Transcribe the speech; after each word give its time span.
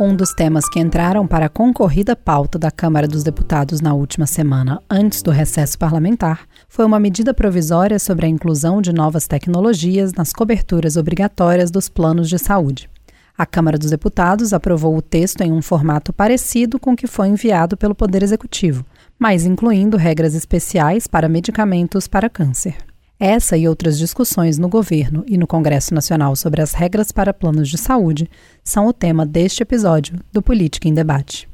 Um 0.00 0.16
dos 0.16 0.32
temas 0.32 0.68
que 0.68 0.80
entraram 0.80 1.26
para 1.26 1.46
a 1.46 1.48
concorrida 1.48 2.16
pauta 2.16 2.58
da 2.58 2.70
Câmara 2.70 3.06
dos 3.06 3.22
Deputados 3.22 3.80
na 3.80 3.94
última 3.94 4.26
semana, 4.26 4.80
antes 4.90 5.22
do 5.22 5.30
recesso 5.30 5.78
parlamentar, 5.78 6.40
foi 6.68 6.84
uma 6.84 6.98
medida 6.98 7.32
provisória 7.32 7.98
sobre 7.98 8.26
a 8.26 8.28
inclusão 8.28 8.82
de 8.82 8.92
novas 8.92 9.26
tecnologias 9.26 10.12
nas 10.12 10.32
coberturas 10.32 10.96
obrigatórias 10.96 11.70
dos 11.70 11.88
planos 11.88 12.28
de 12.28 12.38
saúde. 12.38 12.90
A 13.36 13.46
Câmara 13.46 13.78
dos 13.78 13.90
Deputados 13.90 14.52
aprovou 14.52 14.96
o 14.96 15.02
texto 15.02 15.40
em 15.40 15.52
um 15.52 15.62
formato 15.62 16.12
parecido 16.12 16.78
com 16.78 16.92
o 16.92 16.96
que 16.96 17.06
foi 17.06 17.28
enviado 17.28 17.76
pelo 17.76 17.94
Poder 17.94 18.22
Executivo, 18.22 18.84
mas 19.18 19.44
incluindo 19.46 19.96
regras 19.96 20.34
especiais 20.34 21.06
para 21.06 21.28
medicamentos 21.28 22.08
para 22.08 22.28
câncer. 22.28 22.76
Essa 23.24 23.56
e 23.56 23.68
outras 23.68 23.96
discussões 24.00 24.58
no 24.58 24.68
governo 24.68 25.24
e 25.28 25.38
no 25.38 25.46
Congresso 25.46 25.94
Nacional 25.94 26.34
sobre 26.34 26.60
as 26.60 26.72
regras 26.72 27.12
para 27.12 27.32
planos 27.32 27.68
de 27.68 27.78
saúde 27.78 28.28
são 28.64 28.88
o 28.88 28.92
tema 28.92 29.24
deste 29.24 29.62
episódio 29.62 30.18
do 30.32 30.42
Política 30.42 30.88
em 30.88 30.92
Debate. 30.92 31.48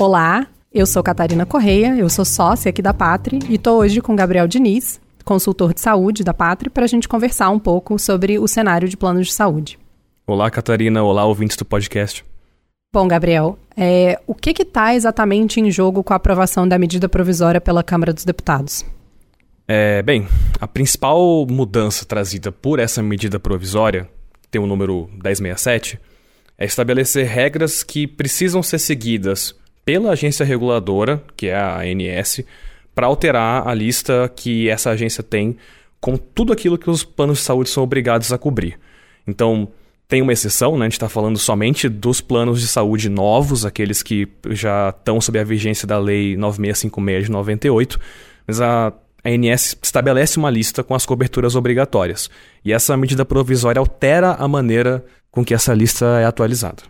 Olá, 0.00 0.46
eu 0.72 0.86
sou 0.86 1.02
Catarina 1.02 1.44
Correia, 1.44 1.96
eu 1.96 2.08
sou 2.08 2.24
sócia 2.24 2.68
aqui 2.68 2.80
da 2.80 2.94
Pátria 2.94 3.40
e 3.48 3.56
estou 3.56 3.80
hoje 3.80 4.00
com 4.00 4.14
Gabriel 4.14 4.46
Diniz, 4.46 5.00
consultor 5.24 5.74
de 5.74 5.80
saúde 5.80 6.22
da 6.22 6.32
Pátria, 6.32 6.70
para 6.70 6.84
a 6.84 6.88
gente 6.88 7.08
conversar 7.08 7.50
um 7.50 7.58
pouco 7.58 7.98
sobre 7.98 8.38
o 8.38 8.46
cenário 8.46 8.88
de 8.88 8.96
planos 8.96 9.26
de 9.26 9.32
saúde. 9.32 9.76
Olá, 10.24 10.48
Catarina. 10.52 11.02
Olá, 11.02 11.24
ouvintes 11.24 11.56
do 11.56 11.64
podcast. 11.64 12.24
Bom, 12.94 13.08
Gabriel, 13.08 13.58
é, 13.76 14.20
o 14.24 14.36
que 14.36 14.62
está 14.62 14.94
exatamente 14.94 15.58
em 15.58 15.68
jogo 15.68 16.04
com 16.04 16.12
a 16.12 16.16
aprovação 16.16 16.68
da 16.68 16.78
medida 16.78 17.08
provisória 17.08 17.60
pela 17.60 17.82
Câmara 17.82 18.12
dos 18.12 18.24
Deputados? 18.24 18.84
É, 19.66 20.00
bem, 20.00 20.28
a 20.60 20.68
principal 20.68 21.44
mudança 21.50 22.04
trazida 22.04 22.52
por 22.52 22.78
essa 22.78 23.02
medida 23.02 23.40
provisória, 23.40 24.08
tem 24.48 24.62
o 24.62 24.66
número 24.68 25.10
1067, 25.24 25.98
é 26.56 26.64
estabelecer 26.64 27.26
regras 27.26 27.82
que 27.82 28.06
precisam 28.06 28.62
ser 28.62 28.78
seguidas 28.78 29.56
pela 29.84 30.12
agência 30.12 30.46
reguladora, 30.46 31.20
que 31.36 31.48
é 31.48 31.56
a 31.56 31.80
ANS, 31.80 32.44
para 32.94 33.08
alterar 33.08 33.66
a 33.66 33.74
lista 33.74 34.32
que 34.36 34.68
essa 34.68 34.90
agência 34.90 35.24
tem 35.24 35.56
com 36.00 36.16
tudo 36.16 36.52
aquilo 36.52 36.78
que 36.78 36.88
os 36.88 37.02
planos 37.02 37.38
de 37.38 37.44
saúde 37.44 37.70
são 37.70 37.82
obrigados 37.82 38.32
a 38.32 38.38
cobrir. 38.38 38.78
Então, 39.26 39.66
tem 40.06 40.22
uma 40.22 40.32
exceção, 40.32 40.76
né? 40.76 40.84
A 40.84 40.88
gente 40.88 40.92
está 40.94 41.08
falando 41.08 41.38
somente 41.38 41.88
dos 41.88 42.20
planos 42.20 42.60
de 42.60 42.66
saúde 42.66 43.08
novos, 43.08 43.64
aqueles 43.64 44.02
que 44.02 44.28
já 44.50 44.90
estão 44.90 45.20
sob 45.20 45.38
a 45.38 45.44
vigência 45.44 45.86
da 45.86 45.98
Lei 45.98 46.36
9656 46.36 47.24
de 47.24 47.30
98, 47.30 47.98
mas 48.46 48.60
a 48.60 48.92
ANS 49.24 49.76
estabelece 49.82 50.38
uma 50.38 50.50
lista 50.50 50.84
com 50.84 50.94
as 50.94 51.06
coberturas 51.06 51.56
obrigatórias. 51.56 52.28
E 52.64 52.72
essa 52.72 52.96
medida 52.96 53.24
provisória 53.24 53.80
altera 53.80 54.32
a 54.32 54.46
maneira 54.46 55.04
com 55.30 55.44
que 55.44 55.54
essa 55.54 55.72
lista 55.72 56.20
é 56.20 56.26
atualizada. 56.26 56.82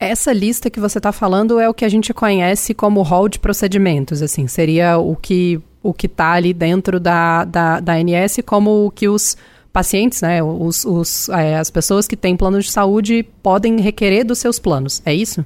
Essa 0.00 0.32
lista 0.32 0.68
que 0.68 0.80
você 0.80 0.98
está 0.98 1.12
falando 1.12 1.60
é 1.60 1.68
o 1.68 1.74
que 1.74 1.84
a 1.84 1.88
gente 1.88 2.12
conhece 2.12 2.74
como 2.74 3.02
rol 3.02 3.28
de 3.28 3.38
procedimentos, 3.38 4.20
assim, 4.20 4.48
seria 4.48 4.98
o 4.98 5.14
que 5.14 5.60
o 5.84 5.92
que 5.92 6.06
está 6.06 6.32
ali 6.32 6.54
dentro 6.54 7.00
da, 7.00 7.44
da, 7.44 7.80
da 7.80 7.94
ANS 7.94 8.38
como 8.46 8.86
o 8.86 8.90
que 8.90 9.08
os 9.08 9.36
pacientes, 9.72 10.20
né, 10.20 10.42
os, 10.42 10.84
os, 10.84 11.28
é, 11.30 11.56
as 11.56 11.70
pessoas 11.70 12.06
que 12.06 12.16
têm 12.16 12.36
planos 12.36 12.66
de 12.66 12.72
saúde 12.72 13.24
podem 13.42 13.80
requerer 13.80 14.24
dos 14.24 14.38
seus 14.38 14.58
planos. 14.58 15.00
É 15.04 15.14
isso? 15.14 15.44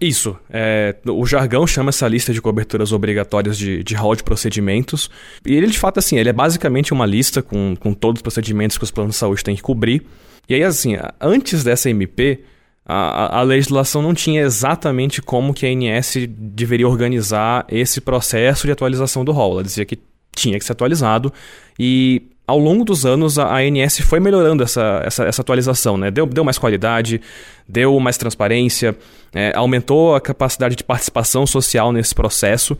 Isso. 0.00 0.36
É, 0.50 0.96
o 1.06 1.24
jargão 1.24 1.66
chama 1.66 1.90
essa 1.90 2.08
lista 2.08 2.32
de 2.32 2.40
coberturas 2.40 2.92
obrigatórias 2.92 3.56
de, 3.56 3.82
de 3.82 3.94
hall 3.94 4.16
de 4.16 4.22
procedimentos. 4.22 5.10
E 5.46 5.54
ele, 5.54 5.66
de 5.68 5.78
fato, 5.78 5.98
assim, 5.98 6.18
ele 6.18 6.28
é 6.28 6.32
basicamente 6.32 6.92
uma 6.92 7.06
lista 7.06 7.42
com, 7.42 7.76
com 7.78 7.94
todos 7.94 8.18
os 8.18 8.22
procedimentos 8.22 8.76
que 8.76 8.84
os 8.84 8.90
planos 8.90 9.14
de 9.14 9.18
saúde 9.18 9.44
têm 9.44 9.54
que 9.54 9.62
cobrir. 9.62 10.04
E 10.48 10.54
aí, 10.54 10.62
assim, 10.62 10.96
antes 11.20 11.62
dessa 11.62 11.88
MP, 11.88 12.40
a, 12.84 13.38
a, 13.38 13.42
legislação 13.42 14.02
não 14.02 14.12
tinha 14.12 14.42
exatamente 14.42 15.22
como 15.22 15.54
que 15.54 15.64
a 15.64 15.70
ANS 15.70 16.16
deveria 16.28 16.86
organizar 16.86 17.64
esse 17.68 18.00
processo 18.00 18.66
de 18.66 18.72
atualização 18.72 19.24
do 19.24 19.32
rol. 19.32 19.52
Ela 19.52 19.62
dizia 19.62 19.86
que 19.86 19.98
tinha 20.34 20.58
que 20.58 20.64
ser 20.64 20.72
atualizado 20.72 21.32
e 21.78 22.22
ao 22.46 22.58
longo 22.58 22.84
dos 22.84 23.06
anos, 23.06 23.38
a 23.38 23.56
ANS 23.56 24.00
foi 24.00 24.20
melhorando 24.20 24.62
essa, 24.62 25.02
essa, 25.04 25.24
essa 25.24 25.42
atualização, 25.42 25.96
né? 25.96 26.10
Deu, 26.10 26.26
deu 26.26 26.44
mais 26.44 26.58
qualidade, 26.58 27.20
deu 27.66 27.98
mais 27.98 28.18
transparência, 28.18 28.96
é, 29.32 29.52
aumentou 29.56 30.14
a 30.14 30.20
capacidade 30.20 30.76
de 30.76 30.84
participação 30.84 31.46
social 31.46 31.90
nesse 31.90 32.14
processo, 32.14 32.76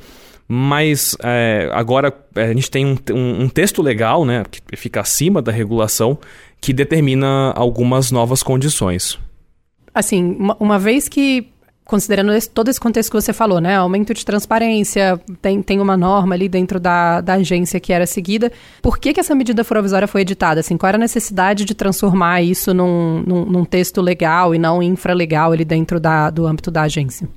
mas 0.46 1.16
é, 1.22 1.70
agora 1.72 2.12
é, 2.36 2.44
a 2.44 2.52
gente 2.52 2.70
tem 2.70 2.84
um, 2.84 2.96
um, 3.10 3.44
um, 3.44 3.48
texto 3.48 3.80
legal, 3.80 4.24
né, 4.24 4.44
que 4.50 4.76
fica 4.76 5.00
acima 5.00 5.40
da 5.40 5.50
regulação, 5.50 6.18
que 6.60 6.72
determina 6.72 7.52
algumas 7.56 8.10
novas 8.10 8.42
condições. 8.42 9.18
Assim, 9.94 10.36
uma, 10.38 10.56
uma 10.60 10.78
vez 10.78 11.08
que 11.08 11.48
considerando 11.84 12.32
esse, 12.32 12.48
todo 12.48 12.68
esse 12.68 12.80
contexto 12.80 13.10
que 13.10 13.20
você 13.20 13.32
falou, 13.32 13.60
né? 13.60 13.76
Aumento 13.76 14.14
de 14.14 14.24
transparência, 14.24 15.20
tem, 15.42 15.62
tem 15.62 15.80
uma 15.80 15.96
norma 15.96 16.34
ali 16.34 16.48
dentro 16.48 16.80
da, 16.80 17.20
da 17.20 17.34
agência 17.34 17.78
que 17.78 17.92
era 17.92 18.06
seguida. 18.06 18.50
Por 18.80 18.98
que, 18.98 19.12
que 19.12 19.20
essa 19.20 19.34
medida 19.34 19.62
provisória 19.64 20.08
foi 20.08 20.22
editada? 20.22 20.60
Assim, 20.60 20.76
qual 20.76 20.88
era 20.88 20.96
a 20.96 21.00
necessidade 21.00 21.64
de 21.64 21.74
transformar 21.74 22.42
isso 22.42 22.72
num, 22.72 23.22
num, 23.26 23.44
num 23.44 23.64
texto 23.64 24.00
legal 24.00 24.54
e 24.54 24.58
não 24.58 24.82
infralegal 24.82 25.52
ali 25.52 25.64
dentro 25.64 26.00
da, 26.00 26.30
do 26.30 26.46
âmbito 26.46 26.70
da 26.70 26.82
agência? 26.82 27.28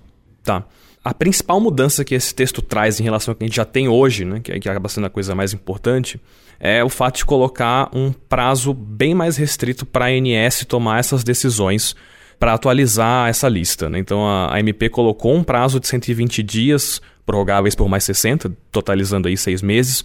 Tá. 0.44 0.64
A 1.04 1.14
principal 1.14 1.60
mudança 1.60 2.04
que 2.04 2.16
esse 2.16 2.34
texto 2.34 2.62
traz 2.62 3.00
em 3.00 3.04
relação 3.04 3.32
ao 3.32 3.36
que 3.36 3.44
a 3.44 3.48
gente 3.48 3.56
já 3.56 3.66
tem 3.66 3.88
hoje, 3.88 4.26
né, 4.26 4.40
que, 4.42 4.58
que 4.60 4.70
acaba 4.70 4.90
sendo 4.90 5.08
a 5.08 5.10
coisa 5.10 5.36
mais 5.36 5.54
importante, 5.54 6.20
é 6.60 6.84
o 6.84 6.90
fato 6.90 7.18
de 7.18 7.26
colocar 7.26 7.90
um 7.94 8.12
prazo 8.12 8.74
bem 8.74 9.14
mais 9.14 9.38
restrito 9.38 9.86
para 9.86 10.06
a 10.06 10.10
ANS 10.10 10.66
tomar 10.66 11.00
essas 11.00 11.24
decisões 11.24 11.96
para 12.40 12.54
atualizar 12.54 13.30
essa 13.30 13.50
lista. 13.50 13.90
Né? 13.90 14.00
Então 14.00 14.28
a, 14.28 14.56
a, 14.56 14.60
MP 14.60 14.90
colocou 14.90 15.36
um 15.36 15.44
prazo 15.44 15.80
de 15.80 15.88
120 15.88 16.44
dias, 16.44 17.02
prorrogáveis 17.26 17.76
por 17.76 17.88
mais 17.90 18.04
60, 18.04 18.52
totalizando 18.72 19.28
aí 19.28 19.38
seis 19.38 19.62
meses, 19.62 20.04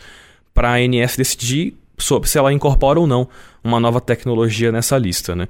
para 0.54 0.70
a 0.70 0.76
ANS 0.76 1.16
decidir 1.16 1.74
sobre 1.98 2.28
se 2.28 2.38
ela 2.38 2.52
incorpora 2.52 2.98
ou 2.98 3.06
não 3.06 3.28
uma 3.62 3.78
nova 3.78 4.00
tecnologia 4.00 4.72
nessa 4.72 4.98
lista. 4.98 5.36
Né? 5.36 5.46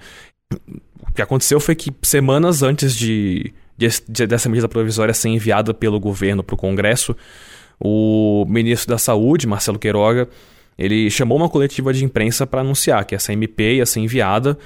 O 0.52 1.12
que 1.14 1.22
aconteceu 1.22 1.60
foi 1.60 1.74
que 1.74 1.92
semanas 2.02 2.62
antes 2.62 2.94
de, 2.94 3.52
de, 3.76 3.88
de 4.08 4.26
dessa 4.26 4.48
medida 4.48 4.68
provisória 4.68 5.14
ser 5.14 5.28
enviada 5.28 5.72
pelo 5.72 5.98
governo 5.98 6.42
para 6.42 6.54
o 6.54 6.58
Congresso, 6.58 7.16
o 7.80 8.44
ministro 8.48 8.90
da 8.90 8.98
Saúde, 8.98 9.46
Marcelo 9.46 9.78
Queiroga, 9.78 10.28
ele 10.78 11.10
chamou 11.10 11.36
uma 11.36 11.48
coletiva 11.48 11.92
de 11.92 12.04
imprensa 12.04 12.46
para 12.46 12.60
anunciar 12.60 13.04
que 13.04 13.14
essa 13.14 13.32
MP 13.32 13.76
ia 13.76 13.86
ser 13.86 14.00
enviada 14.00 14.58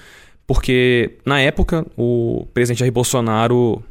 porque 0.46 1.18
na 1.24 1.40
época 1.40 1.84
o 1.96 2.46
presidente 2.54 2.80
Jair 2.80 2.92
Bolsonaro 2.92 3.82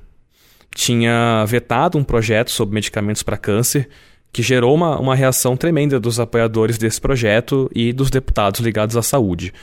tinha 0.74 1.44
vetado 1.46 1.98
um 1.98 2.04
projeto 2.04 2.52
sobre 2.52 2.76
medicamentos 2.76 3.24
para 3.24 3.38
câncer 3.38 3.90
que 4.32 4.44
gerou 4.44 4.76
uma, 4.76 5.00
uma 5.00 5.16
reação 5.16 5.56
tremenda 5.56 5.98
dos 5.98 6.20
apoiadores 6.20 6.78
desse 6.78 7.00
projeto 7.00 7.72
e 7.74 7.94
dos 7.94 8.10
deputados 8.10 8.60
ligados 8.60 8.98
à 8.98 9.02
saúde. 9.02 9.54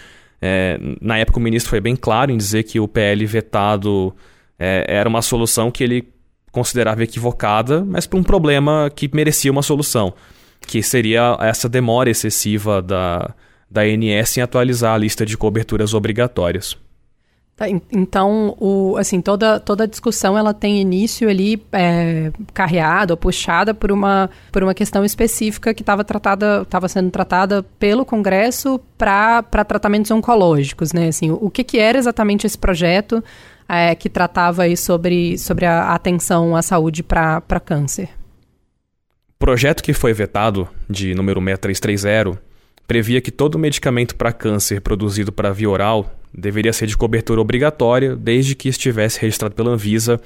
É, 0.40 0.78
na 1.00 1.18
época 1.18 1.38
o 1.38 1.42
ministro 1.42 1.68
foi 1.68 1.80
bem 1.80 1.94
claro 1.94 2.32
em 2.32 2.38
dizer 2.38 2.62
que 2.62 2.80
o 2.80 2.88
PL 2.88 3.24
vetado 3.26 4.14
é, 4.58 4.84
era 4.88 5.08
uma 5.08 5.20
solução 5.20 5.70
que 5.70 5.84
ele 5.84 6.08
considerava 6.50 7.02
equivocada, 7.04 7.84
mas 7.84 8.06
para 8.06 8.18
um 8.18 8.22
problema 8.22 8.90
que 8.94 9.10
merecia 9.12 9.52
uma 9.52 9.62
solução, 9.62 10.14
que 10.66 10.82
seria 10.82 11.36
essa 11.40 11.68
demora 11.68 12.08
excessiva 12.08 12.80
da, 12.80 13.34
da 13.72 13.82
ANS 13.82 14.36
em 14.36 14.42
atualizar 14.42 14.94
a 14.94 14.98
lista 14.98 15.24
de 15.24 15.36
coberturas 15.36 15.94
obrigatórias. 15.94 16.76
Tá, 17.54 17.66
então, 17.68 18.56
o, 18.58 18.96
assim, 18.96 19.20
toda, 19.20 19.60
toda 19.60 19.84
a 19.84 19.86
discussão 19.86 20.36
ela 20.36 20.54
tem 20.54 20.80
início 20.80 21.28
ali 21.28 21.62
é, 21.70 22.32
carreada 22.52 23.12
ou 23.12 23.16
puxada 23.16 23.74
por 23.74 23.92
uma, 23.92 24.30
por 24.50 24.62
uma 24.62 24.72
questão 24.72 25.04
específica 25.04 25.74
que 25.74 25.82
estava 25.82 26.02
tratada, 26.02 26.62
estava 26.62 26.88
sendo 26.88 27.10
tratada 27.10 27.62
pelo 27.78 28.06
Congresso 28.06 28.80
para 28.96 29.42
tratamentos 29.66 30.10
oncológicos, 30.10 30.92
né? 30.92 31.08
Assim, 31.08 31.30
o, 31.30 31.50
que, 31.50 31.62
que 31.62 31.78
era 31.78 31.98
exatamente 31.98 32.46
esse 32.46 32.56
projeto 32.56 33.22
é, 33.68 33.94
que 33.94 34.08
tratava 34.08 34.62
aí 34.62 34.76
sobre, 34.76 35.36
sobre 35.36 35.66
a 35.66 35.94
atenção 35.94 36.56
à 36.56 36.62
saúde 36.62 37.02
para 37.02 37.60
câncer? 37.64 38.08
O 39.28 39.38
projeto 39.38 39.82
que 39.82 39.92
foi 39.92 40.14
vetado, 40.14 40.68
de 40.88 41.14
número 41.14 41.40
6330, 41.40 42.40
previa 42.86 43.20
que 43.20 43.30
todo 43.30 43.58
medicamento 43.58 44.14
para 44.16 44.32
câncer 44.32 44.80
produzido 44.80 45.32
para 45.32 45.52
via 45.52 45.70
oral 45.70 46.18
deveria 46.32 46.72
ser 46.72 46.86
de 46.86 46.96
cobertura 46.96 47.40
obrigatória 47.40 48.16
desde 48.16 48.54
que 48.54 48.68
estivesse 48.68 49.20
registrado 49.20 49.54
pela 49.54 49.70
Anvisa 49.70 50.20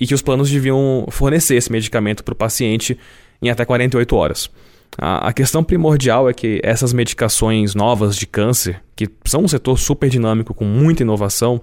e 0.00 0.06
que 0.06 0.14
os 0.14 0.22
planos 0.22 0.50
deviam 0.50 1.06
fornecer 1.10 1.56
esse 1.56 1.70
medicamento 1.70 2.24
para 2.24 2.32
o 2.32 2.36
paciente 2.36 2.98
em 3.40 3.50
até 3.50 3.64
48 3.64 4.16
horas. 4.16 4.50
A, 4.98 5.32
questão 5.32 5.64
primordial 5.64 6.28
é 6.28 6.34
que 6.34 6.60
essas 6.62 6.92
medicações 6.92 7.74
novas 7.74 8.14
de 8.14 8.26
câncer, 8.26 8.80
que 8.94 9.08
são 9.24 9.44
um 9.44 9.48
setor 9.48 9.78
super 9.78 10.10
dinâmico 10.10 10.52
com 10.52 10.66
muita 10.66 11.02
inovação, 11.02 11.62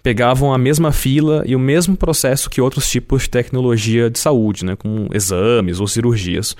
pegavam 0.00 0.52
a 0.52 0.58
mesma 0.58 0.92
fila 0.92 1.42
e 1.44 1.56
o 1.56 1.58
mesmo 1.58 1.96
processo 1.96 2.48
que 2.48 2.60
outros 2.60 2.88
tipos 2.88 3.22
de 3.22 3.30
tecnologia 3.30 4.08
de 4.08 4.18
saúde, 4.18 4.64
né, 4.64 4.76
com 4.76 5.08
exames 5.12 5.80
ou 5.80 5.88
cirurgias. 5.88 6.56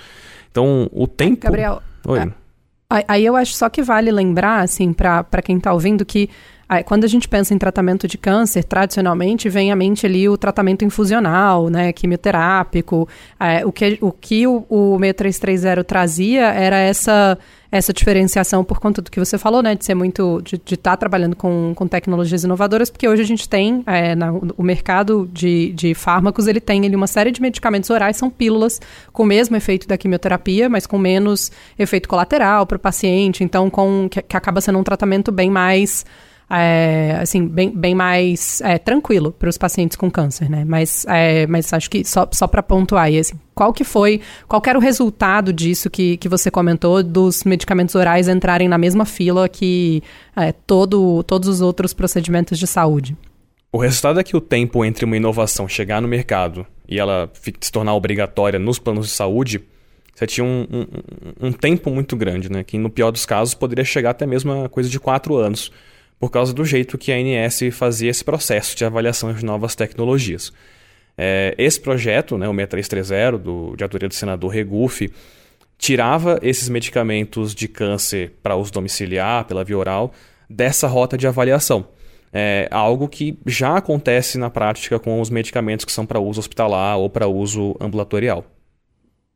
Então, 0.51 0.89
o 0.91 1.07
tempo. 1.07 1.43
Gabriel. 1.43 1.81
Oi. 2.05 2.31
Aí 2.89 3.25
eu 3.25 3.35
acho 3.35 3.53
só 3.53 3.69
que 3.69 3.81
vale 3.81 4.11
lembrar, 4.11 4.61
assim, 4.61 4.93
para 4.93 5.41
quem 5.43 5.57
está 5.57 5.73
ouvindo, 5.73 6.05
que 6.05 6.29
quando 6.81 7.03
a 7.03 7.07
gente 7.07 7.27
pensa 7.27 7.53
em 7.53 7.57
tratamento 7.57 8.07
de 8.07 8.17
câncer, 8.17 8.63
tradicionalmente 8.63 9.49
vem 9.49 9.71
à 9.71 9.75
mente 9.75 10.05
ali 10.05 10.27
o 10.27 10.37
tratamento 10.37 10.83
infusional, 10.83 11.69
né, 11.69 11.91
quimioterápico. 11.91 13.07
É, 13.39 13.65
o 13.65 13.71
que 13.71 13.99
o, 14.01 14.11
que 14.11 14.47
o, 14.47 14.65
o 14.69 14.97
6330 14.97 15.83
trazia 15.83 16.47
era 16.53 16.77
essa 16.77 17.37
essa 17.73 17.91
diferenciação 17.91 18.63
por 18.63 18.79
conta 18.79 19.01
do 19.01 19.09
que 19.09 19.19
você 19.19 19.35
falou, 19.35 19.63
né, 19.63 19.73
de 19.73 19.83
ser 19.83 19.95
muito, 19.95 20.39
de 20.43 20.57
estar 20.75 20.91
tá 20.91 20.97
trabalhando 20.97 21.35
com, 21.35 21.73
com 21.75 21.87
tecnologias 21.87 22.43
inovadoras, 22.43 22.91
porque 22.91 23.07
hoje 23.07 23.23
a 23.23 23.25
gente 23.25 23.49
tem, 23.49 23.81
é, 23.87 24.13
na, 24.13 24.31
o 24.31 24.61
mercado 24.61 25.27
de, 25.33 25.73
de 25.73 25.95
fármacos, 25.95 26.45
ele 26.45 26.61
tem 26.61 26.85
ali 26.85 26.95
uma 26.95 27.07
série 27.07 27.31
de 27.31 27.41
medicamentos 27.41 27.89
orais, 27.89 28.15
são 28.15 28.29
pílulas 28.29 28.79
com 29.11 29.23
o 29.23 29.25
mesmo 29.25 29.55
efeito 29.55 29.87
da 29.87 29.97
quimioterapia, 29.97 30.69
mas 30.69 30.85
com 30.85 30.99
menos 30.99 31.51
efeito 31.77 32.07
colateral 32.07 32.67
para 32.67 32.75
o 32.75 32.79
paciente, 32.79 33.43
então 33.43 33.71
com, 33.71 34.07
que, 34.07 34.21
que 34.21 34.37
acaba 34.37 34.61
sendo 34.61 34.77
um 34.77 34.83
tratamento 34.83 35.31
bem 35.31 35.49
mais 35.49 36.05
é, 36.49 37.17
assim, 37.21 37.47
bem, 37.47 37.71
bem 37.71 37.95
mais 37.95 38.61
é, 38.61 38.77
tranquilo 38.77 39.31
para 39.31 39.49
os 39.49 39.57
pacientes 39.57 39.97
com 39.97 40.09
câncer, 40.11 40.49
né? 40.49 40.63
Mas, 40.65 41.05
é, 41.07 41.47
mas 41.47 41.71
acho 41.73 41.89
que 41.89 42.03
só, 42.03 42.27
só 42.31 42.47
para 42.47 42.61
pontuar 42.61 43.05
aí, 43.05 43.17
assim, 43.17 43.39
qual 43.55 43.73
que 43.73 43.83
foi, 43.83 44.21
qual 44.47 44.61
que 44.61 44.69
era 44.69 44.77
o 44.77 44.81
resultado 44.81 45.53
disso 45.53 45.89
que, 45.89 46.17
que 46.17 46.29
você 46.29 46.51
comentou 46.51 47.01
dos 47.01 47.43
medicamentos 47.43 47.95
orais 47.95 48.27
entrarem 48.27 48.67
na 48.67 48.77
mesma 48.77 49.05
fila 49.05 49.47
que 49.47 50.03
é, 50.35 50.51
todo, 50.51 51.23
todos 51.23 51.47
os 51.47 51.61
outros 51.61 51.93
procedimentos 51.93 52.59
de 52.59 52.67
saúde? 52.67 53.17
O 53.71 53.77
resultado 53.79 54.19
é 54.19 54.23
que 54.23 54.37
o 54.37 54.41
tempo 54.41 54.85
entre 54.85 55.05
uma 55.05 55.17
inovação 55.17 55.67
chegar 55.67 56.01
no 56.01 56.07
mercado 56.07 56.65
e 56.87 56.99
ela 56.99 57.31
se 57.33 57.71
tornar 57.71 57.95
obrigatória 57.95 58.59
nos 58.59 58.77
planos 58.77 59.07
de 59.07 59.13
saúde, 59.13 59.63
você 60.13 60.27
tinha 60.27 60.45
um, 60.45 60.67
um, 60.71 61.47
um 61.47 61.51
tempo 61.51 61.89
muito 61.89 62.15
grande, 62.15 62.51
né? 62.51 62.63
Que 62.63 62.77
no 62.77 62.89
pior 62.89 63.09
dos 63.09 63.25
casos 63.25 63.55
poderia 63.55 63.83
chegar 63.83 64.11
até 64.11 64.27
mesmo 64.27 64.65
a 64.65 64.69
coisa 64.69 64.87
de 64.87 64.99
quatro 64.99 65.35
anos 65.37 65.71
por 66.23 66.31
causa 66.31 66.53
do 66.53 66.63
jeito 66.63 66.97
que 66.97 67.11
a 67.11 67.17
ANS 67.17 67.59
fazia 67.73 68.09
esse 68.09 68.23
processo 68.23 68.77
de 68.77 68.85
avaliação 68.85 69.33
de 69.33 69.43
novas 69.43 69.75
tecnologias. 69.75 70.53
É, 71.17 71.53
esse 71.57 71.77
projeto, 71.81 72.37
né, 72.37 72.47
o 72.47 72.55
6330, 72.55 73.37
do, 73.37 73.75
de 73.75 73.83
autoria 73.83 74.07
do 74.07 74.13
senador 74.13 74.49
Regufe, 74.49 75.11
tirava 75.77 76.39
esses 76.41 76.69
medicamentos 76.69 77.53
de 77.53 77.67
câncer 77.67 78.35
para 78.41 78.55
uso 78.55 78.71
domiciliar, 78.71 79.43
pela 79.43 79.65
via 79.65 79.77
oral, 79.77 80.13
dessa 80.49 80.87
rota 80.87 81.17
de 81.17 81.27
avaliação. 81.27 81.89
É 82.31 82.69
algo 82.71 83.09
que 83.09 83.37
já 83.45 83.75
acontece 83.75 84.37
na 84.37 84.49
prática 84.49 84.97
com 84.97 85.19
os 85.19 85.29
medicamentos 85.29 85.83
que 85.83 85.91
são 85.91 86.05
para 86.05 86.21
uso 86.21 86.39
hospitalar 86.39 86.97
ou 86.99 87.09
para 87.09 87.27
uso 87.27 87.75
ambulatorial 87.81 88.45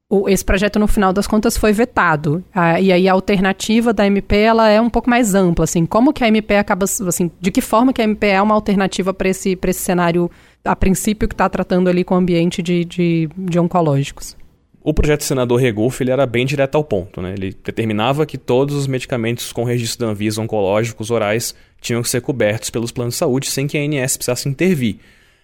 o, 0.09 0.29
esse 0.29 0.43
projeto, 0.43 0.79
no 0.79 0.87
final 0.87 1.11
das 1.11 1.27
contas, 1.27 1.57
foi 1.57 1.73
vetado. 1.73 2.43
Ah, 2.53 2.79
e 2.79 2.91
aí 2.93 3.09
a 3.09 3.13
alternativa 3.13 3.93
da 3.93 4.05
MP 4.05 4.37
ela 4.37 4.69
é 4.69 4.79
um 4.79 4.89
pouco 4.89 5.09
mais 5.09 5.35
ampla. 5.35 5.65
Assim, 5.65 5.85
como 5.85 6.13
que 6.13 6.23
a 6.23 6.27
MP 6.27 6.55
acaba. 6.55 6.85
Assim, 6.85 7.29
de 7.39 7.51
que 7.51 7.59
forma 7.59 7.91
que 7.91 8.01
a 8.01 8.05
MP 8.05 8.27
é 8.27 8.41
uma 8.41 8.55
alternativa 8.55 9.13
para 9.13 9.27
esse, 9.27 9.57
esse 9.61 9.79
cenário, 9.79 10.31
a 10.63 10.75
princípio, 10.75 11.27
que 11.27 11.33
está 11.33 11.49
tratando 11.49 11.89
ali 11.89 12.03
com 12.05 12.15
o 12.15 12.17
ambiente 12.17 12.61
de, 12.61 12.85
de, 12.85 13.29
de 13.37 13.59
oncológicos? 13.59 14.37
O 14.81 14.93
projeto 14.93 15.19
do 15.19 15.25
senador 15.25 15.59
Regulf 15.59 15.99
ele 15.99 16.11
era 16.11 16.25
bem 16.25 16.45
direto 16.45 16.75
ao 16.75 16.83
ponto. 16.85 17.21
Né? 17.21 17.33
Ele 17.33 17.53
determinava 17.61 18.25
que 18.25 18.37
todos 18.37 18.73
os 18.75 18.87
medicamentos 18.87 19.51
com 19.51 19.65
registro 19.65 20.05
da 20.05 20.13
Anvisa 20.13 20.41
oncológicos 20.41 21.11
orais 21.11 21.53
tinham 21.81 22.01
que 22.01 22.07
ser 22.07 22.21
cobertos 22.21 22.69
pelos 22.69 22.93
planos 22.93 23.15
de 23.15 23.17
saúde 23.17 23.47
sem 23.47 23.67
que 23.67 23.77
a 23.77 23.81
ANS 23.81 24.15
precisasse 24.15 24.47
intervir. 24.47 24.99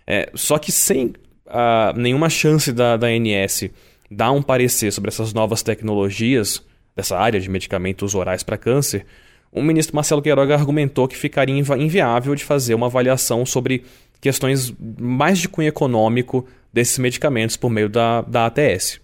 É, 0.08 0.30
só 0.34 0.58
que 0.58 0.72
sem 0.72 1.08
uh, 1.08 1.98
nenhuma 1.98 2.30
chance 2.30 2.72
da, 2.72 2.96
da 2.96 3.08
ANS 3.08 3.70
dar 4.10 4.32
um 4.32 4.42
parecer 4.42 4.92
sobre 4.92 5.10
essas 5.10 5.34
novas 5.34 5.62
tecnologias 5.62 6.64
dessa 6.96 7.18
área 7.18 7.40
de 7.40 7.50
medicamentos 7.50 8.14
orais 8.16 8.44
para 8.44 8.58
câncer, 8.58 9.06
o 9.52 9.62
ministro 9.62 9.96
Marcelo 9.96 10.22
Queiroga 10.22 10.56
argumentou 10.56 11.08
que 11.08 11.16
ficaria 11.16 11.56
inviável 11.78 12.34
de 12.34 12.44
fazer 12.44 12.74
uma 12.74 12.88
avaliação 12.88 13.46
sobre 13.46 13.84
questões 14.20 14.74
mais 15.00 15.38
de 15.38 15.48
cunho 15.48 15.68
econômico 15.68 16.46
desses 16.72 16.98
medicamentos 16.98 17.56
por 17.56 17.70
meio 17.70 17.88
da, 17.88 18.22
da 18.22 18.48
ATS. 18.48 19.00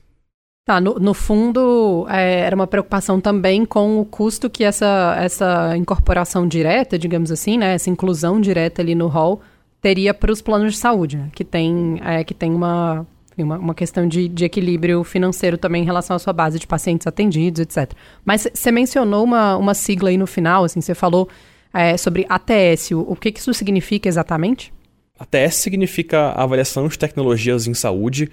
Tá, 0.66 0.80
no, 0.80 0.96
no 0.96 1.13
fundo, 1.13 2.06
é, 2.10 2.42
era 2.42 2.56
uma 2.56 2.68
preocupação 2.68 3.19
também 3.19 3.66
com 3.66 4.00
o 4.00 4.06
custo 4.06 4.50
que 4.50 4.63
essa, 4.63 5.16
essa 5.19 5.75
incorporação 5.75 6.48
direta, 6.48 6.98
digamos 6.98 7.31
assim, 7.31 7.57
né, 7.57 7.74
essa 7.74 7.90
inclusão 7.90 8.40
direta 8.40 8.81
ali 8.81 8.94
no 8.96 9.07
hall, 9.07 9.42
teria 9.81 10.13
para 10.13 10.31
os 10.31 10.42
planos 10.42 10.74
de 10.74 10.80
saúde, 10.80 11.18
né, 11.18 11.30
que 11.34 11.44
tem, 11.44 12.00
é, 12.04 12.24
que 12.24 12.34
tem 12.34 12.51
uma, 12.51 13.06
uma, 13.44 13.57
uma 13.57 13.74
questão 13.74 14.07
de, 14.07 14.27
de 14.27 14.45
equilíbrio 14.45 15.03
financeiro 15.03 15.57
também 15.57 15.83
em 15.83 15.86
relação 15.86 16.15
à 16.15 16.19
sua 16.19 16.33
base 16.33 16.59
de 16.59 16.68
pacientes 16.68 17.07
atendidos, 17.07 17.62
etc. 17.62 17.91
Mas 18.24 18.47
você 18.53 18.71
mencionou 18.71 19.24
uma, 19.24 19.57
uma 19.57 19.74
sigla 19.74 20.09
aí 20.09 20.18
no 20.18 20.27
final, 20.27 20.63
assim, 20.63 20.81
você 20.81 20.95
falou 20.95 21.27
é, 21.74 21.97
sobre 21.97 22.25
ATS. 22.30 22.91
O, 22.91 23.01
o 23.01 23.15
que, 23.15 23.31
que 23.31 23.39
isso 23.39 23.53
significa 23.53 24.07
exatamente? 24.07 24.74
ATS 25.19 25.56
significa 25.56 26.31
Avaliação 26.31 26.88
de 26.88 26.97
Tecnologias 26.97 27.68
em 27.68 27.74
Saúde. 27.74 28.30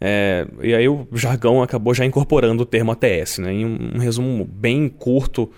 É, 0.00 0.46
e 0.62 0.74
aí 0.74 0.88
o 0.88 1.06
jargão 1.12 1.62
acabou 1.62 1.94
já 1.94 2.04
incorporando 2.04 2.62
o 2.62 2.66
termo 2.66 2.92
ATS. 2.92 3.38
Né? 3.38 3.52
Em 3.52 3.64
um, 3.64 3.92
um 3.94 3.98
resumo 3.98 4.44
bem 4.44 4.88
curto, 4.88 5.50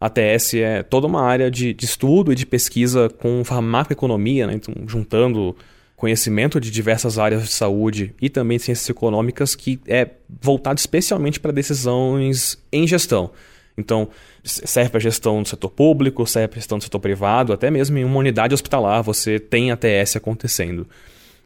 ATS 0.00 0.54
é 0.54 0.82
toda 0.82 1.06
uma 1.06 1.22
área 1.22 1.50
de, 1.50 1.72
de 1.72 1.84
estudo 1.84 2.32
e 2.32 2.34
de 2.34 2.44
pesquisa 2.44 3.08
com 3.08 3.44
farmacoeconomia, 3.44 4.46
né? 4.46 4.54
então, 4.54 4.74
juntando 4.86 5.56
conhecimento 6.04 6.60
de 6.60 6.70
diversas 6.70 7.18
áreas 7.18 7.44
de 7.44 7.52
saúde 7.54 8.14
e 8.20 8.28
também 8.28 8.58
ciências 8.58 8.90
econômicas 8.90 9.54
que 9.54 9.80
é 9.86 10.06
voltado 10.28 10.78
especialmente 10.78 11.40
para 11.40 11.50
decisões 11.50 12.62
em 12.70 12.86
gestão. 12.86 13.30
Então, 13.74 14.10
serve 14.44 14.90
para 14.90 15.00
gestão 15.00 15.42
do 15.42 15.48
setor 15.48 15.70
público, 15.70 16.26
serve 16.26 16.48
para 16.48 16.58
gestão 16.58 16.76
do 16.76 16.84
setor 16.84 17.00
privado, 17.00 17.54
até 17.54 17.70
mesmo 17.70 17.96
em 17.96 18.04
uma 18.04 18.18
unidade 18.18 18.52
hospitalar 18.52 19.02
você 19.02 19.40
tem 19.40 19.72
ATS 19.72 20.16
acontecendo. 20.16 20.86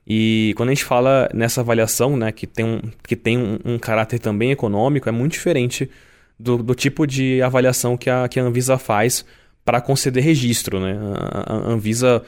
E 0.05 0.55
quando 0.57 0.71
a 0.71 0.75
gente 0.75 0.85
fala 0.85 1.31
nessa 1.33 1.61
avaliação, 1.61 2.17
né, 2.17 2.33
que 2.33 2.45
tem 2.45 2.65
um, 2.65 2.81
que 3.07 3.15
tem 3.15 3.39
um, 3.39 3.61
um 3.65 3.79
caráter 3.79 4.19
também 4.19 4.51
econômico, 4.51 5.09
é 5.09 5.13
muito 5.13 5.35
diferente 5.35 5.89
do, 6.37 6.59
do 6.59 6.75
tipo 6.75 7.07
de 7.07 7.41
avaliação 7.43 7.97
que 7.97 8.11
a, 8.11 8.27
que 8.27 8.41
a 8.41 8.43
Anvisa 8.43 8.77
faz 8.77 9.25
para 9.65 9.81
conceder 9.81 10.25
registro. 10.25 10.81
Né? 10.81 10.99
A, 11.15 11.53
a 11.53 11.57
Anvisa 11.71 12.25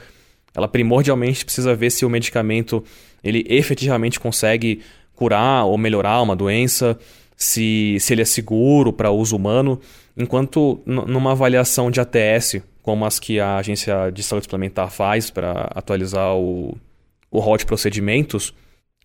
ela 0.55 0.67
primordialmente 0.67 1.45
precisa 1.45 1.73
ver 1.75 1.89
se 1.89 2.05
o 2.05 2.09
medicamento 2.09 2.83
ele 3.23 3.45
efetivamente 3.47 4.19
consegue 4.19 4.81
curar 5.15 5.65
ou 5.65 5.77
melhorar 5.77 6.21
uma 6.21 6.35
doença, 6.35 6.97
se, 7.35 7.97
se 7.99 8.13
ele 8.13 8.21
é 8.21 8.25
seguro 8.25 8.91
para 8.91 9.11
uso 9.11 9.35
humano, 9.35 9.79
enquanto 10.17 10.81
numa 10.85 11.31
avaliação 11.31 11.89
de 11.89 11.99
ATS, 11.99 12.61
como 12.81 13.05
as 13.05 13.19
que 13.19 13.39
a 13.39 13.57
Agência 13.57 14.11
de 14.11 14.23
Saúde 14.23 14.45
Suplementar 14.45 14.91
faz 14.91 15.29
para 15.29 15.69
atualizar 15.75 16.35
o, 16.35 16.77
o 17.29 17.39
rol 17.39 17.57
de 17.57 17.65
procedimentos, 17.65 18.53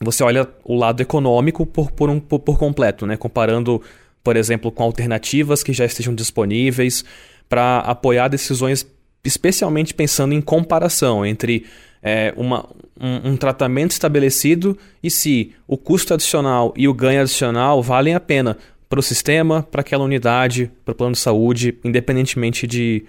você 0.01 0.23
olha 0.23 0.49
o 0.65 0.75
lado 0.75 1.01
econômico 1.01 1.65
por, 1.65 1.91
por, 1.91 2.11
um, 2.11 2.21
por, 2.21 2.41
por 2.41 2.59
completo, 2.59 3.07
né? 3.07 3.17
comparando, 3.17 3.81
por 4.23 4.37
exemplo, 4.37 4.71
com 4.71 4.83
alternativas 4.83 5.63
que 5.63 5.73
já 5.73 5.85
estejam 5.85 6.15
disponíveis 6.15 7.05
para 7.49 7.79
apoiar 7.79 8.29
decisões 8.29 8.87
especialmente 9.27 9.95
pensando 9.95 10.33
em 10.33 10.41
comparação 10.41 11.25
entre 11.25 11.67
é, 12.03 12.33
uma, 12.37 12.69
um, 13.01 13.31
um, 13.31 13.37
tratamento 13.37 13.91
estabelecido 13.91 14.77
e 15.03 15.11
se 15.11 15.53
o 15.67 15.77
custo 15.77 16.15
adicional 16.15 16.73
e 16.77 16.87
o 16.87 16.95
ganho 16.95 17.21
adicional 17.21 17.83
valem 17.83 18.15
a 18.15 18.21
pena 18.21 18.57
para 18.89 19.01
o 19.01 19.03
sistema, 19.03 19.63
para 19.63 19.81
aquela 19.81 20.05
unidade, 20.05 20.71
para 20.85 20.93
o 20.93 20.95
plano 20.95 21.13
de 21.13 21.19
saúde, 21.19 21.77
independentemente 21.85 22.67
de 22.67 23.05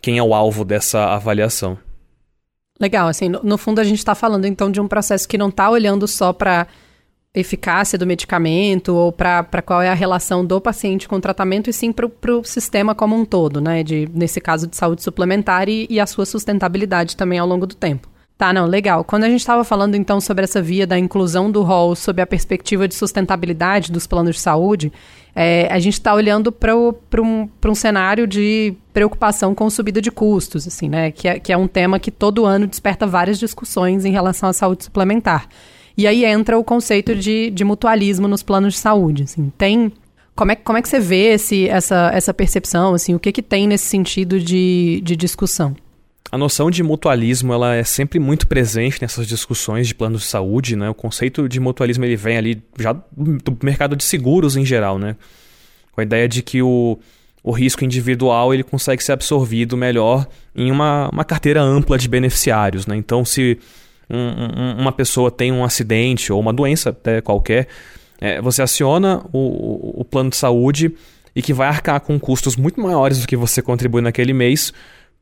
quem 0.00 0.16
é 0.16 0.22
o 0.22 0.34
alvo 0.34 0.64
dessa 0.64 1.14
avaliação. 1.14 1.76
Legal, 2.80 3.08
assim, 3.08 3.28
no, 3.28 3.42
no 3.42 3.58
fundo 3.58 3.78
a 3.78 3.84
gente 3.84 3.98
está 3.98 4.14
falando 4.14 4.46
então 4.46 4.70
de 4.70 4.80
um 4.80 4.88
processo 4.88 5.28
que 5.28 5.36
não 5.36 5.50
está 5.50 5.68
olhando 5.68 6.08
só 6.08 6.32
para 6.32 6.66
eficácia 7.34 7.96
do 7.96 8.06
medicamento 8.06 8.94
ou 8.94 9.12
para 9.12 9.62
qual 9.64 9.80
é 9.80 9.88
a 9.88 9.94
relação 9.94 10.44
do 10.44 10.60
paciente 10.60 11.08
com 11.08 11.16
o 11.16 11.20
tratamento 11.20 11.70
e 11.70 11.72
sim 11.72 11.92
para 11.92 12.06
o 12.06 12.44
sistema 12.44 12.94
como 12.94 13.14
um 13.14 13.24
todo, 13.24 13.60
né? 13.60 13.84
De, 13.84 14.08
nesse 14.12 14.40
caso 14.40 14.66
de 14.66 14.76
saúde 14.76 15.02
suplementar 15.02 15.68
e, 15.68 15.86
e 15.88 16.00
a 16.00 16.06
sua 16.06 16.26
sustentabilidade 16.26 17.16
também 17.16 17.38
ao 17.38 17.46
longo 17.46 17.66
do 17.66 17.74
tempo. 17.76 18.08
Tá, 18.36 18.54
não, 18.54 18.66
legal. 18.66 19.04
Quando 19.04 19.24
a 19.24 19.28
gente 19.28 19.40
estava 19.40 19.62
falando 19.62 19.94
então 19.94 20.18
sobre 20.18 20.44
essa 20.44 20.62
via 20.62 20.86
da 20.86 20.98
inclusão 20.98 21.50
do 21.50 21.62
rol 21.62 21.94
sob 21.94 22.22
a 22.22 22.26
perspectiva 22.26 22.88
de 22.88 22.94
sustentabilidade 22.94 23.92
dos 23.92 24.06
planos 24.06 24.36
de 24.36 24.40
saúde, 24.40 24.90
é, 25.36 25.68
a 25.70 25.78
gente 25.78 25.92
está 25.92 26.14
olhando 26.14 26.50
para 26.50 26.74
um, 26.74 27.48
um 27.64 27.74
cenário 27.74 28.26
de 28.26 28.74
preocupação 28.94 29.54
com 29.54 29.68
subida 29.68 30.00
de 30.00 30.10
custos, 30.10 30.66
assim, 30.66 30.88
né? 30.88 31.12
Que 31.12 31.28
é, 31.28 31.38
que 31.38 31.52
é 31.52 31.56
um 31.56 31.68
tema 31.68 32.00
que 32.00 32.10
todo 32.10 32.46
ano 32.46 32.66
desperta 32.66 33.06
várias 33.06 33.38
discussões 33.38 34.04
em 34.04 34.10
relação 34.10 34.48
à 34.48 34.52
saúde 34.52 34.84
suplementar. 34.84 35.46
E 36.00 36.06
aí 36.06 36.24
entra 36.24 36.58
o 36.58 36.64
conceito 36.64 37.14
de, 37.14 37.50
de 37.50 37.62
mutualismo 37.62 38.26
nos 38.26 38.42
planos 38.42 38.72
de 38.72 38.80
saúde. 38.80 39.24
Assim. 39.24 39.52
Tem. 39.58 39.92
Como 40.34 40.50
é, 40.50 40.56
como 40.56 40.78
é 40.78 40.82
que 40.82 40.88
você 40.88 40.98
vê 40.98 41.34
esse, 41.34 41.68
essa, 41.68 42.10
essa 42.14 42.32
percepção? 42.32 42.94
Assim, 42.94 43.14
o 43.14 43.18
que, 43.18 43.30
que 43.30 43.42
tem 43.42 43.68
nesse 43.68 43.84
sentido 43.84 44.40
de, 44.40 45.02
de 45.04 45.14
discussão? 45.14 45.76
A 46.32 46.38
noção 46.38 46.70
de 46.70 46.82
mutualismo 46.82 47.52
ela 47.52 47.74
é 47.74 47.84
sempre 47.84 48.18
muito 48.18 48.46
presente 48.46 49.02
nessas 49.02 49.26
discussões 49.26 49.88
de 49.88 49.94
planos 49.94 50.22
de 50.22 50.28
saúde, 50.28 50.74
né? 50.74 50.88
O 50.88 50.94
conceito 50.94 51.46
de 51.46 51.60
mutualismo 51.60 52.02
ele 52.06 52.16
vem 52.16 52.38
ali 52.38 52.62
já 52.78 52.94
do 53.14 53.58
mercado 53.62 53.94
de 53.94 54.04
seguros 54.04 54.56
em 54.56 54.64
geral, 54.64 54.98
né? 54.98 55.16
Com 55.92 56.00
a 56.00 56.04
ideia 56.04 56.26
de 56.26 56.40
que 56.40 56.62
o, 56.62 56.98
o 57.42 57.52
risco 57.52 57.84
individual 57.84 58.54
ele 58.54 58.62
consegue 58.62 59.04
ser 59.04 59.12
absorvido 59.12 59.76
melhor 59.76 60.26
em 60.56 60.70
uma, 60.70 61.10
uma 61.12 61.24
carteira 61.26 61.60
ampla 61.60 61.98
de 61.98 62.08
beneficiários. 62.08 62.86
Né? 62.86 62.96
Então, 62.96 63.22
se 63.22 63.58
um, 64.10 64.78
um, 64.78 64.80
uma 64.80 64.92
pessoa 64.92 65.30
tem 65.30 65.52
um 65.52 65.64
acidente 65.64 66.32
ou 66.32 66.40
uma 66.40 66.52
doença 66.52 66.90
até 66.90 67.20
qualquer, 67.20 67.68
é, 68.20 68.40
você 68.40 68.62
aciona 68.62 69.22
o, 69.32 70.00
o 70.00 70.04
plano 70.04 70.30
de 70.30 70.36
saúde 70.36 70.94
e 71.34 71.40
que 71.40 71.52
vai 71.52 71.68
arcar 71.68 72.00
com 72.00 72.18
custos 72.18 72.56
muito 72.56 72.80
maiores 72.80 73.20
do 73.20 73.26
que 73.26 73.36
você 73.36 73.62
contribui 73.62 74.02
naquele 74.02 74.32
mês, 74.32 74.72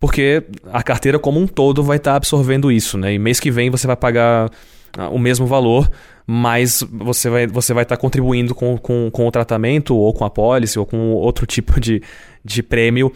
porque 0.01 0.43
a 0.73 0.83
carteira 0.83 1.19
como 1.19 1.39
um 1.39 1.47
todo 1.47 1.83
vai 1.83 1.97
estar 1.97 2.13
tá 2.13 2.17
absorvendo 2.17 2.73
isso. 2.73 2.97
Né? 2.99 3.15
E 3.15 3.19
mês 3.19 3.39
que 3.39 3.51
vem 3.51 3.71
você 3.71 3.87
vai 3.87 3.97
pagar 3.97 4.51
ah, 4.97 5.09
o 5.11 5.19
mesmo 5.19 5.47
valor, 5.47 5.91
mas 6.27 6.83
você 6.91 7.29
vai 7.31 7.47
você 7.47 7.73
vai 7.73 7.83
estar 7.83 7.97
tá 7.97 8.01
contribuindo 8.01 8.55
com, 8.55 8.77
com, 8.79 9.11
com 9.11 9.27
o 9.27 9.31
tratamento, 9.31 9.95
ou 9.95 10.13
com 10.13 10.25
a 10.25 10.31
pólice, 10.31 10.79
ou 10.79 10.87
com 10.87 11.13
outro 11.13 11.47
tipo 11.47 11.79
de, 11.81 12.03
de 12.45 12.63
prêmio 12.63 13.13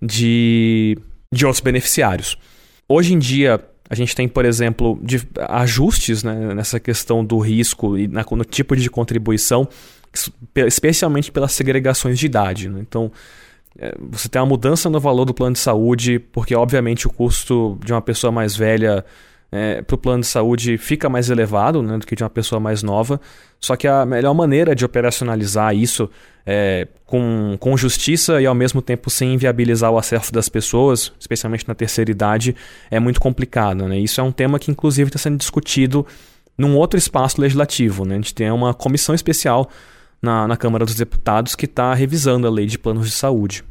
de, 0.00 0.98
de 1.32 1.46
outros 1.46 1.60
beneficiários. 1.60 2.36
Hoje 2.88 3.14
em 3.14 3.18
dia, 3.18 3.60
a 3.88 3.94
gente 3.94 4.14
tem, 4.14 4.28
por 4.28 4.44
exemplo, 4.44 4.98
de, 5.02 5.26
ajustes 5.48 6.22
né, 6.22 6.54
nessa 6.54 6.80
questão 6.80 7.24
do 7.24 7.38
risco 7.38 7.96
e 7.96 8.08
na, 8.08 8.24
no 8.28 8.44
tipo 8.44 8.74
de 8.76 8.90
contribuição, 8.90 9.68
especialmente 10.66 11.30
pelas 11.30 11.52
segregações 11.52 12.18
de 12.18 12.26
idade. 12.26 12.68
Né? 12.68 12.80
Então, 12.80 13.12
é, 13.78 13.94
você 13.98 14.28
tem 14.28 14.40
uma 14.40 14.46
mudança 14.46 14.90
no 14.90 14.98
valor 14.98 15.24
do 15.24 15.34
plano 15.34 15.52
de 15.52 15.58
saúde, 15.58 16.18
porque, 16.18 16.54
obviamente, 16.54 17.06
o 17.06 17.10
custo 17.10 17.78
de 17.84 17.92
uma 17.92 18.02
pessoa 18.02 18.32
mais 18.32 18.56
velha 18.56 19.04
é, 19.50 19.82
para 19.82 19.94
o 19.94 19.98
plano 19.98 20.20
de 20.20 20.26
saúde 20.26 20.76
fica 20.76 21.08
mais 21.08 21.30
elevado 21.30 21.82
né, 21.82 21.98
do 21.98 22.06
que 22.06 22.16
de 22.16 22.22
uma 22.22 22.30
pessoa 22.30 22.60
mais 22.60 22.82
nova. 22.82 23.20
Só 23.60 23.76
que 23.76 23.86
a 23.86 24.04
melhor 24.04 24.34
maneira 24.34 24.74
de 24.74 24.84
operacionalizar 24.84 25.74
isso 25.74 26.10
é, 26.44 26.86
com, 27.04 27.56
com 27.58 27.76
justiça 27.76 28.40
e 28.40 28.46
ao 28.46 28.54
mesmo 28.54 28.82
tempo 28.82 29.08
sem 29.10 29.34
inviabilizar 29.34 29.90
o 29.90 29.98
acesso 29.98 30.32
das 30.32 30.48
pessoas, 30.48 31.12
especialmente 31.18 31.66
na 31.66 31.74
terceira 31.74 32.10
idade, 32.10 32.54
é 32.90 33.00
muito 33.00 33.20
complicado. 33.20 33.88
Né? 33.88 33.98
Isso 33.98 34.20
é 34.20 34.24
um 34.24 34.32
tema 34.32 34.58
que, 34.58 34.70
inclusive, 34.70 35.08
está 35.08 35.18
sendo 35.18 35.38
discutido 35.38 36.06
num 36.56 36.76
outro 36.76 36.98
espaço 36.98 37.40
legislativo. 37.40 38.04
Né? 38.04 38.14
A 38.14 38.18
gente 38.18 38.34
tem 38.34 38.50
uma 38.50 38.74
comissão 38.74 39.14
especial 39.14 39.70
na, 40.20 40.46
na 40.46 40.56
Câmara 40.56 40.84
dos 40.84 40.94
Deputados 40.94 41.54
que 41.54 41.66
está 41.66 41.94
revisando 41.94 42.46
a 42.46 42.50
lei 42.50 42.66
de 42.66 42.78
planos 42.78 43.06
de 43.06 43.12
saúde. 43.12 43.64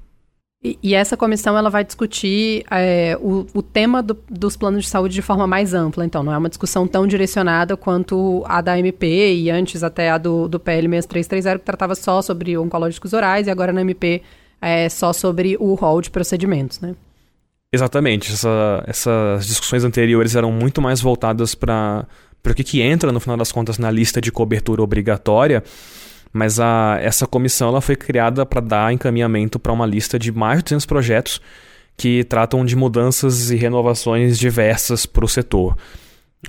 E, 0.82 0.96
essa 0.96 1.16
comissão 1.16 1.56
ela 1.56 1.70
vai 1.70 1.84
discutir 1.84 2.64
é, 2.72 3.16
o, 3.22 3.46
o, 3.54 3.62
tema 3.62 4.02
do, 4.02 4.18
dos 4.28 4.58
planos 4.58 4.86
de 4.86 4.90
saúde 4.90 5.14
de 5.14 5.22
forma 5.22 5.46
mais 5.46 5.76
ampla. 5.76 6.04
Então, 6.04 6.24
não 6.24 6.34
é 6.34 6.38
uma 6.38 6.50
discussão 6.50 6.88
tão 6.88 7.06
direcionada 7.06 7.78
quanto 7.78 8.44
a 8.48 8.62
da 8.62 8.80
MP 8.80 9.36
e 9.36 9.52
antes 9.52 9.84
até 9.84 10.10
a 10.10 10.18
do, 10.18 10.48
do 10.48 10.60
PL 10.60 10.88
6330, 10.88 11.60
que 11.60 11.66
tratava 11.66 11.94
só 11.94 12.20
sobre 12.22 12.58
oncológicos 12.58 13.14
orais, 13.14 13.46
e 13.46 13.52
agora 13.52 13.72
na 13.72 13.82
MP 13.82 14.24
é 14.60 14.90
só 14.90 15.14
sobre 15.14 15.56
o 15.60 15.76
rol 15.76 16.02
de 16.02 16.10
procedimentos, 16.10 16.80
né? 16.80 16.96
Exatamente. 17.72 18.34
Essa, 18.34 18.84
essas 18.88 19.46
discussões 19.46 19.84
anteriores 19.84 20.36
eram 20.36 20.52
muito 20.52 20.82
mais 20.82 21.00
voltadas 21.00 21.54
para 21.54 22.08
o 22.44 22.54
que, 22.56 22.64
que 22.64 22.82
entra, 22.82 23.12
no 23.12 23.20
final 23.20 23.38
das 23.38 23.52
contas, 23.52 23.78
na 23.78 23.92
lista 23.92 24.20
de 24.20 24.32
cobertura 24.32 24.82
obrigatória 24.82 25.64
mas 26.36 26.60
a, 26.60 26.98
essa 27.02 27.26
comissão 27.26 27.70
ela 27.70 27.80
foi 27.80 27.96
criada 27.96 28.46
para 28.46 28.60
dar 28.60 28.92
encaminhamento 28.92 29.58
para 29.58 29.72
uma 29.72 29.86
lista 29.86 30.20
de 30.20 30.34
mais 30.34 30.58
de 30.58 30.66
200 30.66 30.86
projetos 30.86 31.42
que 31.96 32.26
tratam 32.26 32.66
de 32.66 32.76
mudanças 32.76 33.52
e 33.52 33.56
renovações 33.56 34.38
diversas 34.38 35.06
para 35.06 35.24
o 35.24 35.30
setor. 35.30 35.78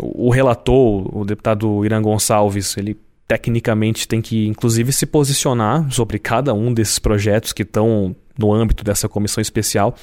O, 0.01 0.29
relator, 0.29 1.17
o 1.17 1.25
deputado 1.25 1.85
Irã 1.85 2.03
Gonçalves, 2.03 2.77
ele 2.77 2.99
tecnicamente 3.29 4.09
tem 4.09 4.21
que, 4.21 4.49
inclusive, 4.49 4.93
se 4.93 5.07
posicionar 5.07 5.89
sobre 5.93 6.19
cada 6.19 6.53
um 6.53 6.75
desses 6.75 6.99
projetos 6.99 7.53
que 7.53 7.63
estão 7.63 8.17
no 8.37 8.53
âmbito 8.53 8.83
dessa 8.83 9.09
comissão 9.09 9.41
especial, 9.41 9.95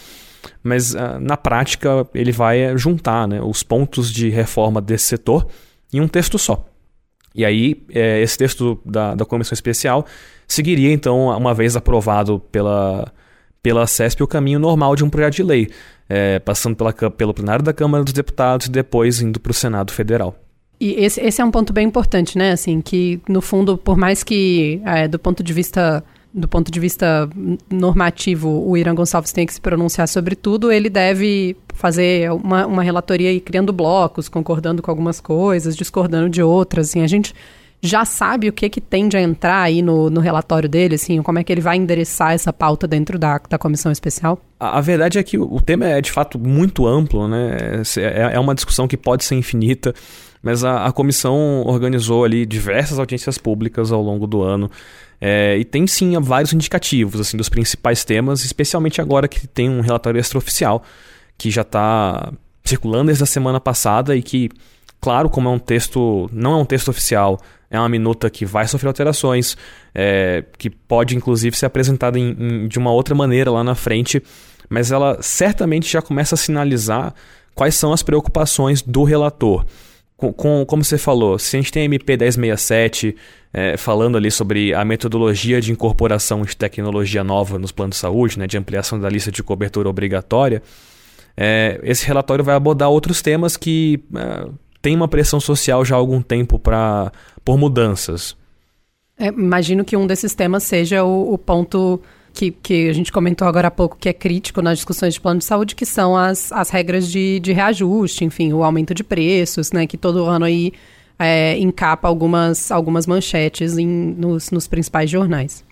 mas 0.64 0.94
uh, 0.94 1.20
na 1.20 1.36
prática 1.36 2.08
ele 2.14 2.32
vai 2.32 2.78
juntar 2.78 3.28
né, 3.28 3.42
os 3.42 3.64
pontos 3.64 4.10
de 4.10 4.30
reforma 4.30 4.82
desse 4.82 5.08
setor 5.08 5.46
em 5.92 6.00
um 6.00 6.08
texto 6.08 6.40
só. 6.40 6.73
E 7.34 7.44
aí, 7.44 7.84
é, 7.90 8.22
esse 8.22 8.38
texto 8.38 8.80
da, 8.86 9.16
da 9.16 9.26
comissão 9.26 9.54
especial 9.54 10.06
seguiria, 10.48 10.92
então, 10.92 11.28
uma 11.30 11.54
vez 11.54 11.76
aprovado 11.76 12.40
pela, 12.52 13.12
pela 13.62 13.88
CESP, 13.88 14.22
o 14.22 14.28
caminho 14.28 14.60
normal 14.60 14.96
de 14.96 15.04
um 15.04 15.10
projeto 15.10 15.36
de 15.36 15.44
lei, 15.44 15.70
é, 16.08 16.40
passando 16.40 16.76
pela, 16.76 16.94
pelo 16.94 17.34
plenário 17.34 17.64
da 17.64 17.74
Câmara 17.74 18.04
dos 18.04 18.14
Deputados 18.14 18.68
e 18.68 18.72
depois 18.72 19.22
indo 19.22 19.40
para 19.40 19.52
o 19.52 19.54
Senado 19.54 19.92
Federal. 19.92 20.36
E 20.80 20.94
esse, 21.04 21.22
esse 21.22 21.42
é 21.42 21.46
um 21.46 21.52
ponto 21.52 21.72
bem 21.72 21.88
importante, 21.88 22.38
né? 22.38 22.52
Assim, 22.52 22.82
que, 22.82 23.22
no 23.28 23.42
fundo, 23.42 23.78
por 23.78 23.98
mais 23.98 24.24
que, 24.24 24.82
é, 24.86 25.08
do 25.08 25.18
ponto 25.18 25.42
de 25.42 25.54
vista 25.54 26.04
do 26.34 26.48
ponto 26.48 26.72
de 26.72 26.80
vista 26.80 27.30
normativo, 27.70 28.68
o 28.68 28.76
Irã 28.76 28.96
Gonçalves 28.96 29.32
tem 29.32 29.46
que 29.46 29.54
se 29.54 29.62
pronunciar 29.62 30.08
sobre 30.08 30.36
tudo, 30.36 30.72
ele 30.72 30.90
deve 30.90 31.56
fazer 31.74 32.32
uma, 32.32 32.66
uma 32.66 32.82
relatoria 32.82 33.32
e 33.32 33.40
criando 33.40 33.72
blocos, 33.72 34.28
concordando 34.28 34.82
com 34.82 34.90
algumas 34.90 35.22
coisas, 35.22 35.76
discordando 35.76 36.30
de 36.30 36.42
outras. 36.42 36.90
Assim, 36.90 37.02
a 37.02 37.08
gente 37.08 37.36
já 37.82 38.04
sabe 38.06 38.50
o 38.50 38.54
que 38.54 38.70
que 38.70 38.82
tende 38.82 39.16
a 39.16 39.22
entrar 39.22 39.62
aí 39.62 39.82
no, 39.82 40.10
no 40.10 40.22
relatório 40.22 40.70
dele, 40.70 40.96
assim, 40.96 41.22
como 41.22 41.38
é 41.38 41.44
que 41.44 41.52
ele 41.52 41.62
vai 41.62 41.78
endereçar 41.78 42.32
essa 42.32 42.52
pauta 42.52 42.88
dentro 42.88 43.20
da, 43.20 43.40
da 43.50 43.58
comissão 43.58 43.92
especial? 43.92 44.40
A, 44.60 44.78
a 44.78 44.82
verdade 44.82 45.20
é 45.20 45.24
que 45.24 45.38
o, 45.38 45.54
o 45.54 45.62
tema 45.62 45.86
é 45.86 46.02
de 46.02 46.12
fato 46.12 46.40
muito 46.40 46.88
amplo, 46.88 47.28
né? 47.28 47.82
É, 47.98 48.36
é 48.36 48.40
uma 48.40 48.56
discussão 48.56 48.88
que 48.88 48.98
pode 48.98 49.24
ser 49.24 49.36
infinita 49.36 49.94
mas 50.44 50.66
a, 50.66 50.86
a, 50.86 50.92
comissão 50.92 51.64
organizou 51.66 52.26
ali 52.26 52.46
diversas 52.46 53.00
audiências 53.00 53.38
públicas 53.38 53.94
ao 53.94 54.02
longo 54.02 54.28
do 54.28 54.42
ano 54.42 54.70
é, 55.26 55.58
e 55.58 55.64
tem 55.64 55.88
sim 55.88 56.20
vários 56.20 56.52
indicativos 56.52 57.22
assim 57.22 57.38
dos 57.38 57.48
principais 57.48 58.04
temas, 58.04 58.44
especialmente 58.44 59.00
agora 59.00 59.26
que 59.26 59.48
tem 59.48 59.70
um 59.70 59.80
relatório 59.80 60.20
extraoficial 60.20 60.84
que 61.38 61.50
já 61.50 61.62
está 61.62 62.34
circulando 62.66 63.06
desde 63.06 63.24
a 63.24 63.26
semana 63.26 63.58
passada 63.58 64.18
e 64.18 64.22
que, 64.22 64.50
claro, 65.00 65.30
como 65.30 65.48
é 65.48 65.52
um 65.54 65.60
texto, 65.60 66.30
não 66.34 66.52
é 66.52 66.58
um 66.58 66.66
texto 66.66 66.90
oficial, 66.90 67.40
é 67.72 67.80
uma 67.80 67.88
minuta 67.88 68.30
que 68.30 68.46
vai 68.46 68.68
sofrer 68.68 68.90
alterações, 68.90 69.56
é, 69.96 70.44
que 70.58 70.70
pode 70.70 71.16
inclusive 71.16 71.56
ser 71.56 71.68
apresentada 71.68 72.20
em, 72.20 72.36
em, 72.38 72.68
de 72.68 72.78
uma 72.78 72.92
outra 72.92 73.16
maneira 73.16 73.50
lá 73.50 73.64
na 73.64 73.76
frente, 73.76 74.22
mas 74.70 74.92
ela 74.92 75.22
certamente 75.22 75.90
já 75.90 76.02
começa 76.02 76.36
a 76.36 76.38
sinalizar 76.38 77.14
quais 77.56 77.76
são 77.76 77.94
as 77.94 78.04
preocupações 78.04 78.82
do 78.82 79.06
relator 79.06 79.66
com, 80.18 80.32
com, 80.32 80.66
como 80.66 80.84
você 80.84 80.98
falou, 80.98 81.38
se 81.38 81.56
a 81.56 81.60
gente 81.60 81.72
tem 81.72 81.84
a 81.84 81.86
MP 81.86 82.18
1067 82.18 83.16
é, 83.54 83.78
falando 83.78 84.18
ali 84.18 84.32
sobre 84.32 84.74
a 84.74 84.84
metodologia 84.84 85.62
de 85.62 85.72
incorporação 85.72 86.42
de 86.44 86.56
tecnologia 86.56 87.24
nova 87.24 87.60
nos 87.60 87.72
planos 87.72 87.98
de 87.98 88.02
saúde, 88.02 88.40
né, 88.40 88.48
de 88.48 88.58
ampliação 88.58 89.00
da 89.00 89.10
lista 89.10 89.32
de 89.32 89.44
cobertura 89.44 89.90
obrigatória, 89.90 90.62
é, 91.36 91.80
esse 91.84 92.06
relatório 92.06 92.44
vai 92.44 92.56
abordar 92.56 92.90
outros 92.90 93.22
temas 93.22 93.58
que 93.58 94.04
é, 94.16 94.48
tem 94.82 94.96
uma 94.96 95.08
pressão 95.08 95.40
social 95.40 95.84
já 95.84 95.96
há 95.96 95.98
algum 95.98 96.22
tempo 96.22 96.60
para 96.60 97.12
por 97.44 97.58
mudanças. 97.58 98.36
É, 99.18 99.28
imagino 99.28 99.86
que 99.86 99.96
um 99.96 100.08
desses 100.08 100.34
temas 100.34 100.64
seja 100.64 101.04
o, 101.04 101.34
o 101.34 101.38
ponto 101.38 102.02
que, 102.34 102.52
que 102.52 102.90
a 102.90 102.94
gente 102.94 103.12
comentou 103.12 103.48
agora 103.48 103.68
há 103.68 103.72
pouco, 103.72 103.96
que 103.98 104.10
é 104.10 104.14
crítico 104.14 104.62
nas 104.62 104.80
discussões 104.80 105.14
de 105.14 105.22
plano 105.22 105.40
de 105.40 105.46
saúde, 105.46 105.76
que 105.76 105.86
são 105.86 106.18
as, 106.18 106.52
as 106.52 106.70
regras 106.70 107.10
de, 107.10 107.40
de 107.40 107.54
reajuste, 107.54 108.26
enfim, 108.26 108.52
o 108.52 108.64
aumento 108.64 108.94
de 108.94 109.04
preços, 109.04 109.72
né, 109.72 109.86
que 109.86 109.98
todo 109.98 110.26
ano 110.26 110.46
aí 110.46 110.74
é, 111.20 111.58
encapa 111.60 112.08
algumas, 112.08 112.72
algumas 112.72 113.06
manchetes 113.06 113.78
em, 113.78 113.88
nos, 113.88 114.50
nos 114.50 114.68
principais 114.68 115.10
jornais. 115.10 115.64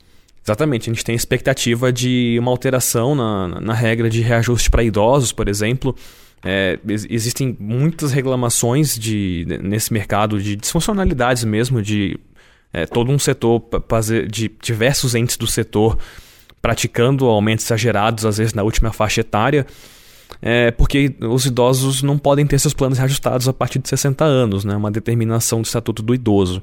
Exatamente, 0.43 0.89
a 0.89 0.93
gente 0.93 1.03
tem 1.03 1.15
expectativa 1.15 1.91
de 1.91 2.37
uma 2.39 2.51
alteração 2.51 3.15
na, 3.15 3.59
na 3.59 3.73
regra 3.73 4.09
de 4.09 4.21
reajuste 4.21 4.69
para 4.69 4.83
idosos, 4.83 5.31
por 5.31 5.47
exemplo. 5.47 5.95
É, 6.43 6.79
existem 6.87 7.55
muitas 7.59 8.11
reclamações 8.11 8.97
de, 8.97 9.45
nesse 9.61 9.93
mercado 9.93 10.41
de 10.41 10.55
disfuncionalidades 10.55 11.43
mesmo, 11.43 11.81
de 11.81 12.19
é, 12.73 12.87
todo 12.87 13.11
um 13.11 13.19
setor, 13.19 13.63
de 14.27 14.51
diversos 14.61 15.13
entes 15.13 15.37
do 15.37 15.45
setor 15.45 15.99
praticando 16.61 17.25
aumentos 17.25 17.65
exagerados, 17.65 18.25
às 18.25 18.37
vezes 18.37 18.53
na 18.53 18.63
última 18.63 18.93
faixa 18.93 19.21
etária, 19.21 19.65
é 20.41 20.71
porque 20.71 21.15
os 21.21 21.45
idosos 21.45 22.01
não 22.01 22.17
podem 22.17 22.45
ter 22.45 22.59
seus 22.59 22.73
planos 22.73 22.97
reajustados 22.97 23.47
a 23.47 23.53
partir 23.53 23.79
de 23.79 23.89
60 23.89 24.23
anos, 24.23 24.63
né? 24.63 24.75
uma 24.75 24.91
determinação 24.91 25.61
do 25.61 25.65
Estatuto 25.65 26.01
do 26.01 26.15
Idoso. 26.15 26.61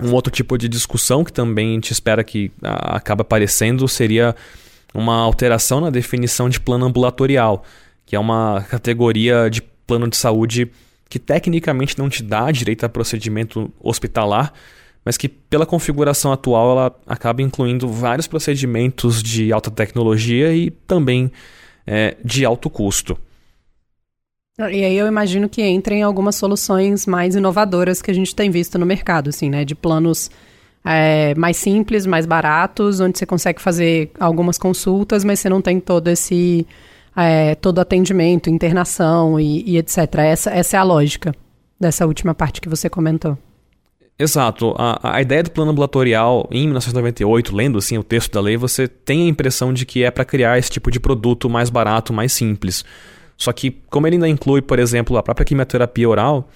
Um 0.00 0.12
outro 0.12 0.30
tipo 0.30 0.58
de 0.58 0.68
discussão 0.68 1.24
que 1.24 1.32
também 1.32 1.70
a 1.70 1.74
gente 1.74 1.90
espera 1.90 2.22
que 2.22 2.50
a, 2.62 2.96
acaba 2.96 3.22
aparecendo 3.22 3.88
seria 3.88 4.36
uma 4.94 5.16
alteração 5.16 5.80
na 5.80 5.90
definição 5.90 6.48
de 6.48 6.60
plano 6.60 6.86
ambulatorial, 6.86 7.64
que 8.04 8.14
é 8.14 8.18
uma 8.18 8.64
categoria 8.68 9.48
de 9.50 9.62
plano 9.86 10.08
de 10.08 10.16
saúde 10.16 10.70
que 11.08 11.18
tecnicamente 11.18 11.98
não 11.98 12.08
te 12.08 12.22
dá 12.22 12.50
direito 12.50 12.84
a 12.84 12.88
procedimento 12.88 13.72
hospitalar, 13.80 14.52
mas 15.06 15.16
que 15.16 15.28
pela 15.28 15.64
configuração 15.64 16.32
atual 16.32 16.72
ela 16.72 17.00
acaba 17.06 17.40
incluindo 17.40 17.86
vários 17.86 18.26
procedimentos 18.26 19.22
de 19.22 19.52
alta 19.52 19.70
tecnologia 19.70 20.52
e 20.52 20.68
também 20.68 21.30
é, 21.86 22.16
de 22.24 22.44
alto 22.44 22.68
custo. 22.68 23.16
E 24.58 24.84
aí 24.84 24.98
eu 24.98 25.06
imagino 25.06 25.48
que 25.48 25.64
entrem 25.64 26.02
algumas 26.02 26.34
soluções 26.34 27.06
mais 27.06 27.36
inovadoras 27.36 28.02
que 28.02 28.10
a 28.10 28.14
gente 28.14 28.34
tem 28.34 28.50
visto 28.50 28.80
no 28.80 28.84
mercado, 28.84 29.28
assim, 29.28 29.48
né? 29.48 29.64
De 29.64 29.76
planos 29.76 30.28
é, 30.84 31.36
mais 31.36 31.56
simples, 31.56 32.04
mais 32.04 32.26
baratos, 32.26 32.98
onde 32.98 33.16
você 33.16 33.26
consegue 33.26 33.62
fazer 33.62 34.10
algumas 34.18 34.58
consultas, 34.58 35.22
mas 35.22 35.38
você 35.38 35.48
não 35.48 35.62
tem 35.62 35.78
todo 35.78 36.08
esse 36.08 36.66
é, 37.14 37.54
todo 37.54 37.78
atendimento, 37.78 38.50
internação 38.50 39.38
e, 39.38 39.62
e 39.70 39.78
etc. 39.78 39.98
Essa, 40.16 40.50
essa 40.50 40.76
é 40.76 40.80
a 40.80 40.82
lógica 40.82 41.32
dessa 41.78 42.06
última 42.06 42.34
parte 42.34 42.60
que 42.60 42.68
você 42.68 42.90
comentou. 42.90 43.38
Exato. 44.18 44.74
A, 44.78 45.16
a 45.16 45.22
ideia 45.22 45.42
do 45.42 45.50
plano 45.50 45.72
ambulatorial 45.72 46.48
em 46.50 46.64
1998, 46.64 47.54
lendo 47.54 47.78
assim 47.78 47.98
o 47.98 48.02
texto 48.02 48.32
da 48.32 48.40
lei, 48.40 48.56
você 48.56 48.88
tem 48.88 49.26
a 49.26 49.28
impressão 49.28 49.72
de 49.72 49.84
que 49.84 50.02
é 50.02 50.10
para 50.10 50.24
criar 50.24 50.58
esse 50.58 50.70
tipo 50.70 50.90
de 50.90 50.98
produto 50.98 51.50
mais 51.50 51.68
barato, 51.68 52.12
mais 52.12 52.32
simples. 52.32 52.84
Só 53.36 53.52
que, 53.52 53.70
como 53.90 54.06
ele 54.06 54.16
ainda 54.16 54.28
inclui, 54.28 54.62
por 54.62 54.78
exemplo, 54.78 55.16
a 55.18 55.22
própria 55.22 55.44
quimioterapia 55.44 56.08
oral, 56.08 56.48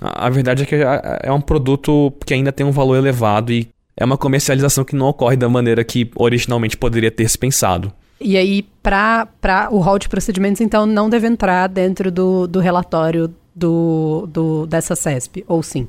a, 0.00 0.26
a 0.26 0.30
verdade 0.30 0.64
é 0.64 0.66
que 0.66 0.74
é, 0.74 1.20
é 1.22 1.32
um 1.32 1.40
produto 1.40 2.12
que 2.26 2.34
ainda 2.34 2.52
tem 2.52 2.66
um 2.66 2.72
valor 2.72 2.96
elevado 2.96 3.52
e 3.52 3.68
é 3.96 4.04
uma 4.04 4.18
comercialização 4.18 4.84
que 4.84 4.94
não 4.94 5.06
ocorre 5.06 5.36
da 5.36 5.48
maneira 5.48 5.82
que 5.82 6.10
originalmente 6.14 6.76
poderia 6.76 7.10
ter 7.10 7.28
se 7.28 7.38
pensado. 7.38 7.90
E 8.20 8.36
aí, 8.36 8.66
para 8.82 9.68
o 9.70 9.78
rol 9.78 9.98
de 9.98 10.08
procedimentos, 10.08 10.60
então, 10.60 10.84
não 10.84 11.08
deve 11.08 11.26
entrar 11.26 11.68
dentro 11.68 12.10
do, 12.10 12.46
do 12.46 12.60
relatório 12.60 13.32
do, 13.54 14.28
do, 14.30 14.66
dessa 14.66 14.94
CESP, 14.94 15.44
ou 15.48 15.62
sim? 15.62 15.88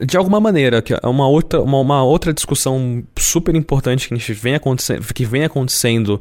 De 0.00 0.16
alguma 0.16 0.40
maneira, 0.40 0.80
que 0.80 0.94
é 0.94 1.06
uma 1.06 1.28
outra, 1.28 1.60
uma, 1.60 1.78
uma, 1.78 2.02
outra 2.02 2.32
discussão 2.32 3.04
super 3.18 3.54
importante 3.54 4.08
que, 4.08 4.14
a 4.14 4.16
gente 4.16 4.32
vem 4.32 4.54
que 5.14 5.24
vem 5.26 5.44
acontecendo 5.44 6.20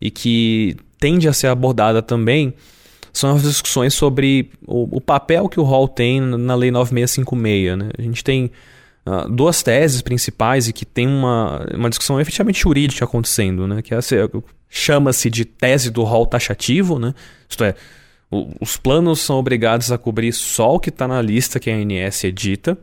e 0.00 0.10
que 0.10 0.76
tende 0.98 1.28
a 1.28 1.32
ser 1.32 1.46
abordada 1.46 2.02
também 2.02 2.54
são 3.12 3.36
as 3.36 3.42
discussões 3.42 3.94
sobre 3.94 4.50
o, 4.66 4.96
o 4.96 5.00
papel 5.00 5.48
que 5.48 5.60
o 5.60 5.62
rol 5.62 5.86
tem 5.86 6.20
na 6.20 6.56
Lei 6.56 6.72
9656. 6.72 7.78
Né? 7.78 7.90
A 7.96 8.02
gente 8.02 8.24
tem 8.24 8.50
uh, 9.06 9.28
duas 9.30 9.62
teses 9.62 10.02
principais 10.02 10.66
e 10.66 10.72
que 10.72 10.84
tem 10.84 11.06
uma, 11.06 11.64
uma 11.72 11.88
discussão 11.88 12.20
efetivamente 12.20 12.60
jurídica 12.60 13.04
acontecendo, 13.04 13.68
né? 13.68 13.80
que 13.80 13.94
é, 13.94 13.98
chama-se 14.68 15.30
de 15.30 15.44
tese 15.44 15.88
do 15.88 16.02
rol 16.02 16.26
taxativo, 16.26 16.98
né? 16.98 17.14
isto 17.48 17.62
é, 17.62 17.76
o, 18.28 18.48
os 18.60 18.76
planos 18.76 19.20
são 19.20 19.36
obrigados 19.36 19.92
a 19.92 19.98
cobrir 19.98 20.32
só 20.32 20.74
o 20.74 20.80
que 20.80 20.88
está 20.88 21.06
na 21.06 21.22
lista 21.22 21.60
que 21.60 21.70
a 21.70 21.74
ANS 21.74 22.24
edita, 22.24 22.76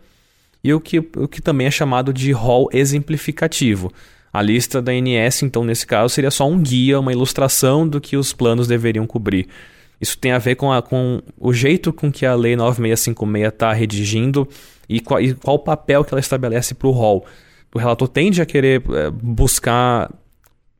e 0.63 0.73
o 0.73 0.79
que, 0.79 0.99
o 0.99 1.27
que 1.27 1.41
também 1.41 1.67
é 1.67 1.71
chamado 1.71 2.13
de 2.13 2.31
rol 2.31 2.69
exemplificativo. 2.71 3.91
A 4.31 4.41
lista 4.41 4.81
da 4.81 4.91
ANS, 4.91 5.43
então, 5.43 5.63
nesse 5.63 5.85
caso, 5.85 6.13
seria 6.13 6.31
só 6.31 6.47
um 6.47 6.61
guia, 6.61 6.99
uma 6.99 7.11
ilustração 7.11 7.87
do 7.87 7.99
que 7.99 8.15
os 8.15 8.31
planos 8.31 8.67
deveriam 8.67 9.05
cobrir. 9.05 9.47
Isso 9.99 10.17
tem 10.17 10.31
a 10.31 10.37
ver 10.37 10.55
com, 10.55 10.71
a, 10.71 10.81
com 10.81 11.21
o 11.37 11.53
jeito 11.53 11.91
com 11.91 12.11
que 12.11 12.25
a 12.25 12.33
Lei 12.33 12.55
9656 12.55 13.53
está 13.53 13.73
redigindo 13.73 14.47
e 14.87 14.99
qual, 14.99 15.21
e 15.21 15.33
qual 15.33 15.59
papel 15.59 16.03
que 16.03 16.13
ela 16.13 16.19
estabelece 16.19 16.73
para 16.73 16.87
o 16.87 16.91
rol. 16.91 17.25
O 17.73 17.79
relator 17.79 18.07
tende 18.07 18.41
a 18.41 18.45
querer 18.45 18.81
é, 18.93 19.11
buscar 19.11 20.11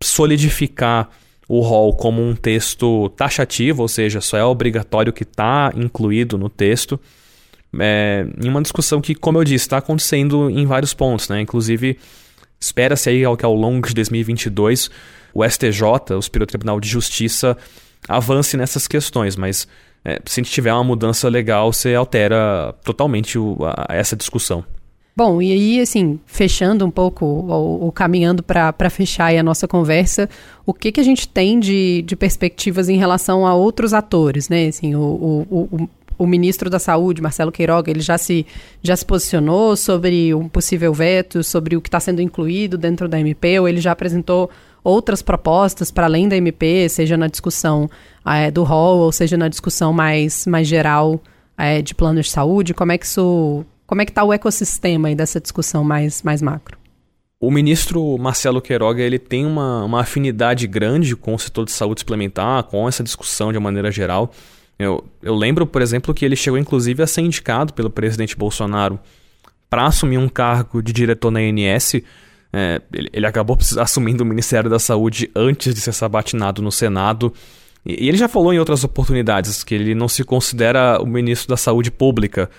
solidificar 0.01 1.09
o 1.47 1.59
rol 1.59 1.93
como 1.95 2.21
um 2.21 2.33
texto 2.33 3.09
taxativo, 3.09 3.81
ou 3.81 3.87
seja, 3.87 4.21
só 4.21 4.37
é 4.37 4.43
obrigatório 4.43 5.13
que 5.13 5.23
está 5.23 5.71
incluído 5.75 6.37
no 6.37 6.49
texto 6.49 6.99
é, 7.79 8.25
em 8.43 8.49
uma 8.49 8.61
discussão 8.61 8.99
que, 8.99 9.15
como 9.15 9.37
eu 9.37 9.43
disse, 9.43 9.65
está 9.65 9.77
acontecendo 9.77 10.49
em 10.49 10.65
vários 10.65 10.93
pontos, 10.93 11.29
né? 11.29 11.41
Inclusive, 11.41 11.97
espera-se 12.59 13.09
aí 13.09 13.23
que 13.37 13.45
ao 13.45 13.55
longo 13.55 13.87
de 13.87 13.93
2022 13.93 14.89
o 15.33 15.47
STJ, 15.47 16.15
o 16.17 16.21
Superior 16.21 16.47
Tribunal 16.47 16.79
de 16.79 16.89
Justiça, 16.89 17.57
avance 18.07 18.57
nessas 18.57 18.87
questões, 18.87 19.35
mas 19.35 19.67
é, 20.03 20.19
se 20.25 20.41
tiver 20.41 20.73
uma 20.73 20.83
mudança 20.83 21.29
legal, 21.29 21.71
você 21.71 21.95
altera 21.95 22.73
totalmente 22.83 23.37
o, 23.37 23.57
a, 23.61 23.95
essa 23.95 24.15
discussão. 24.15 24.65
Bom, 25.15 25.41
e 25.41 25.51
aí, 25.51 25.81
assim, 25.81 26.19
fechando 26.25 26.85
um 26.85 26.91
pouco, 26.91 27.25
ou, 27.25 27.81
ou 27.81 27.91
caminhando 27.91 28.41
para 28.41 28.89
fechar 28.89 29.35
a 29.35 29.43
nossa 29.43 29.67
conversa, 29.67 30.29
o 30.65 30.73
que, 30.73 30.91
que 30.91 31.01
a 31.01 31.03
gente 31.03 31.27
tem 31.27 31.59
de, 31.59 32.01
de 32.03 32.15
perspectivas 32.15 32.87
em 32.87 32.97
relação 32.97 33.45
a 33.45 33.53
outros 33.53 33.93
atores, 33.93 34.47
né? 34.47 34.67
Assim, 34.67 34.95
o, 34.95 35.01
o, 35.49 35.69
o 35.69 35.89
ministro 36.27 36.69
da 36.69 36.79
Saúde, 36.79 37.21
Marcelo 37.21 37.51
Queiroga, 37.51 37.89
ele 37.89 38.01
já 38.01 38.17
se, 38.17 38.45
já 38.81 38.95
se 38.95 39.05
posicionou 39.05 39.75
sobre 39.75 40.33
um 40.33 40.47
possível 40.47 40.93
veto, 40.93 41.43
sobre 41.43 41.75
o 41.75 41.81
que 41.81 41.87
está 41.87 41.99
sendo 41.99 42.21
incluído 42.21 42.77
dentro 42.77 43.07
da 43.07 43.19
MP, 43.19 43.59
ou 43.59 43.67
ele 43.67 43.81
já 43.81 43.91
apresentou 43.91 44.49
outras 44.83 45.21
propostas 45.21 45.91
para 45.91 46.05
além 46.05 46.27
da 46.27 46.35
MP, 46.35 46.89
seja 46.89 47.15
na 47.17 47.27
discussão 47.27 47.89
é, 48.25 48.49
do 48.49 48.63
rol, 48.63 48.99
ou 48.99 49.11
seja 49.11 49.37
na 49.37 49.47
discussão 49.47 49.93
mais, 49.93 50.45
mais 50.45 50.67
geral 50.67 51.21
é, 51.57 51.81
de 51.81 51.93
planos 51.93 52.25
de 52.27 52.31
saúde? 52.31 52.73
Como 52.73 52.91
é 52.91 52.97
que 52.97 53.05
isso. 53.05 53.65
Como 53.85 54.01
é 54.01 54.05
que 54.05 54.11
está 54.11 54.23
o 54.23 54.31
ecossistema 54.31 55.09
aí 55.09 55.15
dessa 55.15 55.39
discussão 55.39 55.83
mais, 55.83 56.23
mais 56.23 56.41
macro? 56.41 56.77
O 57.41 57.51
ministro 57.51 58.17
Marcelo 58.17 58.61
Queiroga 58.61 59.01
ele 59.01 59.19
tem 59.19 59.45
uma, 59.45 59.83
uma 59.83 60.01
afinidade 60.01 60.65
grande 60.67 61.15
com 61.15 61.33
o 61.33 61.39
setor 61.39 61.65
de 61.65 61.71
saúde 61.71 62.01
suplementar, 62.01 62.63
com 62.63 62.87
essa 62.87 63.03
discussão 63.03 63.51
de 63.51 63.57
uma 63.57 63.63
maneira 63.65 63.91
geral. 63.91 64.31
Eu, 64.81 65.03
eu 65.21 65.35
lembro, 65.35 65.67
por 65.67 65.81
exemplo, 65.81 66.13
que 66.13 66.25
ele 66.25 66.35
chegou 66.35 66.57
inclusive 66.57 67.03
a 67.03 67.07
ser 67.07 67.21
indicado 67.21 67.73
pelo 67.73 67.89
presidente 67.89 68.35
Bolsonaro 68.35 68.99
para 69.69 69.85
assumir 69.85 70.17
um 70.17 70.27
cargo 70.27 70.81
de 70.81 70.91
diretor 70.91 71.31
na 71.31 71.41
INS. 71.41 72.01
É, 72.51 72.81
ele, 72.91 73.09
ele, 73.13 73.25
acabou 73.25 73.57
assumindo 73.79 74.23
o 74.23 74.25
Ministério 74.25 74.69
da 74.69 74.79
Saúde 74.79 75.29
antes 75.35 75.73
de 75.73 75.79
ser 75.79 75.93
sabatinado 75.93 76.61
no 76.61 76.71
Senado. 76.71 77.31
E, 77.85 78.05
e, 78.05 78.09
ele 78.09 78.17
já 78.17 78.27
falou 78.27 78.53
em 78.53 78.59
outras 78.59 78.83
oportunidades 78.83 79.63
que 79.63 79.75
ele 79.75 79.95
não 79.95 80.09
se 80.09 80.23
considera 80.23 81.01
o 81.01 81.05
ministro 81.05 81.47
da 81.47 81.57
Saúde 81.57 81.89
Pública, 81.89 82.49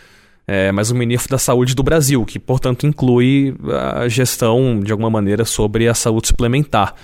é, 0.47 0.73
mas 0.73 0.91
o 0.91 0.95
ministro 0.95 1.31
da 1.31 1.39
Saúde 1.39 1.75
do 1.75 1.83
Brasil, 1.83 2.25
que, 2.25 2.39
portanto, 2.39 2.87
inclui 2.87 3.55
a 3.97 4.09
gestão, 4.09 4.81
de 4.81 4.93
alguma 4.93 5.11
maneira, 5.11 5.45
sobre 5.45 5.89
a 5.89 5.95
saúde 5.95 6.29
suplementar. 6.29 6.95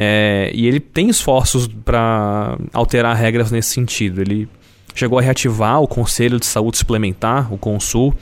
É, 0.00 0.52
e 0.54 0.68
ele 0.68 0.78
tem 0.78 1.08
esforços 1.08 1.66
para 1.66 2.56
alterar 2.72 3.16
regras 3.16 3.50
nesse 3.50 3.70
sentido. 3.70 4.20
Ele 4.20 4.48
chegou 4.94 5.18
a 5.18 5.22
reativar 5.22 5.82
o 5.82 5.88
Conselho 5.88 6.38
de 6.38 6.46
Saúde 6.46 6.78
Suplementar, 6.78 7.52
o 7.52 7.58
CONSUL, 7.58 8.14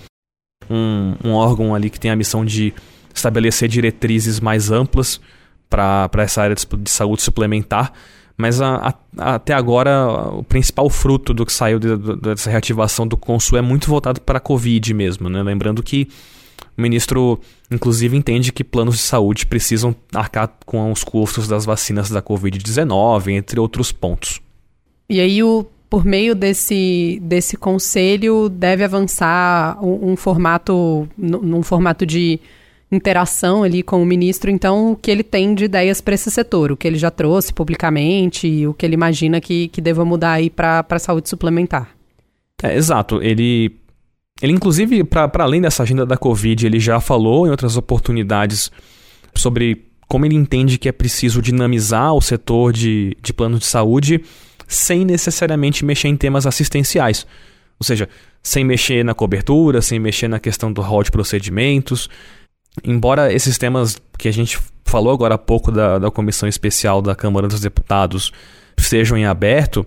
um, 0.71 1.15
um 1.23 1.33
órgão 1.33 1.75
ali 1.75 1.91
que 1.91 2.01
tem 2.01 2.11
a 2.11 2.17
missão 2.17 2.47
de 2.47 2.73
estabelecer 3.15 3.69
diretrizes 3.69 4.41
mais 4.41 4.71
amplas 4.71 5.21
para 5.69 6.11
essa 6.19 6.43
área 6.43 6.57
de, 6.57 6.67
de, 6.79 6.91
saúde 6.91 7.23
suplementar. 7.23 7.93
Mas 8.39 8.61
a, 8.61 8.95
a, 9.17 9.35
até 9.35 9.53
agora, 9.53 10.09
o 10.33 10.43
principal 10.43 10.89
fruto 10.89 11.35
do 11.35 11.45
que 11.45 11.53
saiu 11.53 11.79
de, 11.79 11.97
de, 11.97 12.17
dessa 12.17 12.51
reativação 12.51 13.07
do 13.07 13.17
Consul 13.17 13.59
é 13.59 13.63
muito 13.63 13.89
voltado 13.89 14.21
para 14.21 14.39
a 14.39 14.41
Covid 14.41 14.95
mesmo. 14.95 15.29
Né? 15.29 15.43
Lembrando 15.43 15.83
que 15.83 16.09
o 16.77 16.83
ministro, 16.83 17.41
inclusive, 17.71 18.17
entende 18.17 18.53
que 18.53 18.63
planos 18.63 18.97
de 18.97 19.03
saúde 19.03 19.47
precisam 19.47 19.95
arcar 20.15 20.53
com 20.65 20.93
os 20.93 21.03
custos 21.03 21.49
das 21.49 21.65
vacinas 21.65 22.11
da 22.11 22.23
Covid-19, 22.23 23.29
entre 23.29 23.59
outros 23.59 23.93
pontos. 23.93 24.41
E 25.09 25.21
aí, 25.21 25.43
o, 25.43 25.67
por 25.89 26.05
meio 26.05 26.35
desse, 26.35 27.19
desse 27.23 27.57
conselho, 27.57 28.49
deve 28.49 28.85
avançar 28.85 29.79
um, 29.83 30.13
um 30.13 30.17
formato, 30.17 31.09
num 31.17 31.63
formato 31.63 32.05
de 32.05 32.41
interação 32.91 33.63
ali 33.63 33.83
com 33.83 34.03
o 34.03 34.07
ministro, 34.07 34.51
então, 34.51 34.93
o 34.93 34.97
que 34.97 35.11
ele 35.11 35.23
tem 35.23 35.55
de 35.55 35.65
ideias 35.65 36.01
para 36.01 36.15
esse 36.15 36.31
setor, 36.31 36.71
o 36.71 36.77
que 36.77 36.87
ele 36.87 36.97
já 36.97 37.11
trouxe 37.11 37.53
publicamente, 37.53 38.67
o 38.67 38.73
que 38.73 38.87
ele 38.87 38.95
imagina 38.95 39.41
que, 39.41 39.69
que 39.69 39.81
deva 39.81 40.05
mudar 40.05 40.33
aí 40.33 40.49
para 40.49 40.85
a 40.89 40.99
saúde 40.99 41.29
suplementar. 41.29 41.91
É, 42.63 42.77
exato. 42.77 43.23
Ele 43.23 43.73
ele, 44.41 44.53
inclusive, 44.53 45.03
para 45.05 45.31
além 45.39 45.61
dessa 45.61 45.83
agenda 45.83 46.05
da 46.05 46.17
Covid, 46.17 46.67
ele 46.67 46.79
já 46.79 47.01
falou 47.01 47.47
em 47.47 47.51
outras 47.51 47.77
oportunidades 47.77 48.71
sobre 49.35 49.87
como 50.07 50.25
ele 50.25 50.35
entende 50.35 50.79
que 50.79 50.89
é 50.89 50.93
preciso 50.93 51.43
dinamizar 51.43 52.15
o 52.15 52.21
setor 52.21 52.73
de, 52.73 53.17
de 53.21 53.33
plano 53.33 53.59
de 53.59 53.67
saúde 53.67 54.23
sem 54.69 55.05
necessariamente 55.05 55.85
mexer 55.85 56.09
em 56.09 56.17
temas 56.17 56.47
assistenciais. 56.47 57.27
Ou 57.79 57.85
seja, 57.85 58.09
sem 58.43 58.65
mexer 58.65 59.05
na 59.05 59.15
cobertura, 59.15 59.83
sem 59.83 59.99
mexer 59.99 60.29
na 60.29 60.39
questão 60.39 60.73
do 60.73 60.81
rol 60.81 61.03
de 61.03 61.11
procedimentos. 61.11 62.09
Embora 62.85 63.33
esses 63.33 63.59
temas 63.59 64.01
que 64.19 64.29
a 64.29 64.33
gente 64.33 64.59
falou 64.85 65.13
agora 65.13 65.35
há 65.35 65.39
pouco 65.39 65.73
da, 65.73 65.99
da 65.99 66.11
Comissão 66.11 66.49
Especial 66.49 67.01
da 67.03 67.15
Câmara 67.15 67.49
dos 67.49 67.61
Deputados 67.61 68.33
sejam 68.79 69.17
em 69.17 69.25
aberto, 69.25 69.87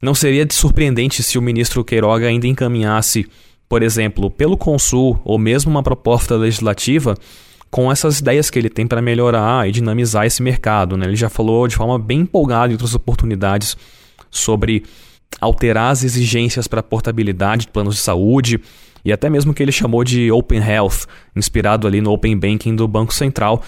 não 0.00 0.14
seria 0.14 0.46
de 0.46 0.54
surpreendente 0.54 1.22
se 1.22 1.36
o 1.36 1.42
ministro 1.42 1.84
Queiroga 1.84 2.26
ainda 2.26 2.46
encaminhasse 2.46 3.28
por 3.72 3.82
exemplo, 3.82 4.30
pelo 4.30 4.54
Consul 4.54 5.18
ou 5.24 5.38
mesmo 5.38 5.70
uma 5.70 5.82
proposta 5.82 6.36
legislativa 6.36 7.16
com 7.70 7.90
essas 7.90 8.18
ideias 8.18 8.50
que 8.50 8.58
ele 8.58 8.68
tem 8.68 8.86
para 8.86 9.00
melhorar 9.00 9.66
e 9.66 9.72
dinamizar 9.72 10.26
esse 10.26 10.42
mercado. 10.42 10.94
Né? 10.94 11.06
Ele 11.06 11.16
já 11.16 11.30
falou 11.30 11.66
de 11.66 11.74
forma 11.74 11.98
bem 11.98 12.20
empolgada 12.20 12.70
em 12.70 12.74
outras 12.74 12.94
oportunidades 12.94 13.74
sobre 14.30 14.84
alterar 15.40 15.90
as 15.90 16.04
exigências 16.04 16.68
para 16.68 16.82
portabilidade 16.82 17.62
de 17.62 17.68
planos 17.68 17.94
de 17.94 18.02
saúde 18.02 18.60
e 19.02 19.10
até 19.10 19.30
mesmo 19.30 19.54
que 19.54 19.62
ele 19.62 19.72
chamou 19.72 20.04
de 20.04 20.30
Open 20.30 20.60
Health, 20.60 21.06
inspirado 21.34 21.86
ali 21.86 22.02
no 22.02 22.12
Open 22.12 22.36
Banking 22.36 22.76
do 22.76 22.86
Banco 22.86 23.14
Central, 23.14 23.62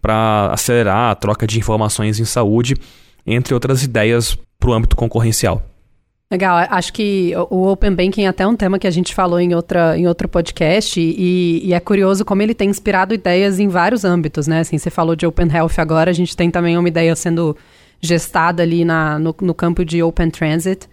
para 0.00 0.48
acelerar 0.54 1.10
a 1.10 1.14
troca 1.14 1.46
de 1.46 1.58
informações 1.58 2.18
em 2.18 2.24
saúde, 2.24 2.76
entre 3.26 3.52
outras 3.52 3.82
ideias 3.82 4.38
para 4.58 4.70
o 4.70 4.72
âmbito 4.72 4.96
concorrencial. 4.96 5.62
Legal, 6.32 6.58
acho 6.70 6.92
que 6.92 7.32
o 7.50 7.66
Open 7.66 7.92
Banking 7.92 8.22
é 8.22 8.28
até 8.28 8.46
um 8.46 8.54
tema 8.54 8.78
que 8.78 8.86
a 8.86 8.90
gente 8.90 9.12
falou 9.12 9.40
em, 9.40 9.52
outra, 9.52 9.98
em 9.98 10.06
outro 10.06 10.28
podcast 10.28 11.00
e, 11.00 11.60
e, 11.66 11.74
é 11.74 11.80
curioso 11.80 12.24
como 12.24 12.40
ele 12.40 12.54
tem 12.54 12.70
inspirado 12.70 13.12
ideias 13.12 13.58
em 13.58 13.66
vários 13.66 14.04
âmbitos, 14.04 14.46
né? 14.46 14.60
Assim, 14.60 14.78
você 14.78 14.90
falou 14.90 15.16
de 15.16 15.26
Open 15.26 15.48
Health 15.52 15.78
agora, 15.78 16.08
a 16.08 16.14
gente 16.14 16.36
tem 16.36 16.48
também 16.48 16.78
uma 16.78 16.86
ideia 16.86 17.16
sendo 17.16 17.56
gestada 18.00 18.62
ali 18.62 18.84
na, 18.84 19.18
no, 19.18 19.34
no 19.40 19.52
campo 19.52 19.84
de 19.84 20.04
Open 20.04 20.30
Transit. 20.30 20.88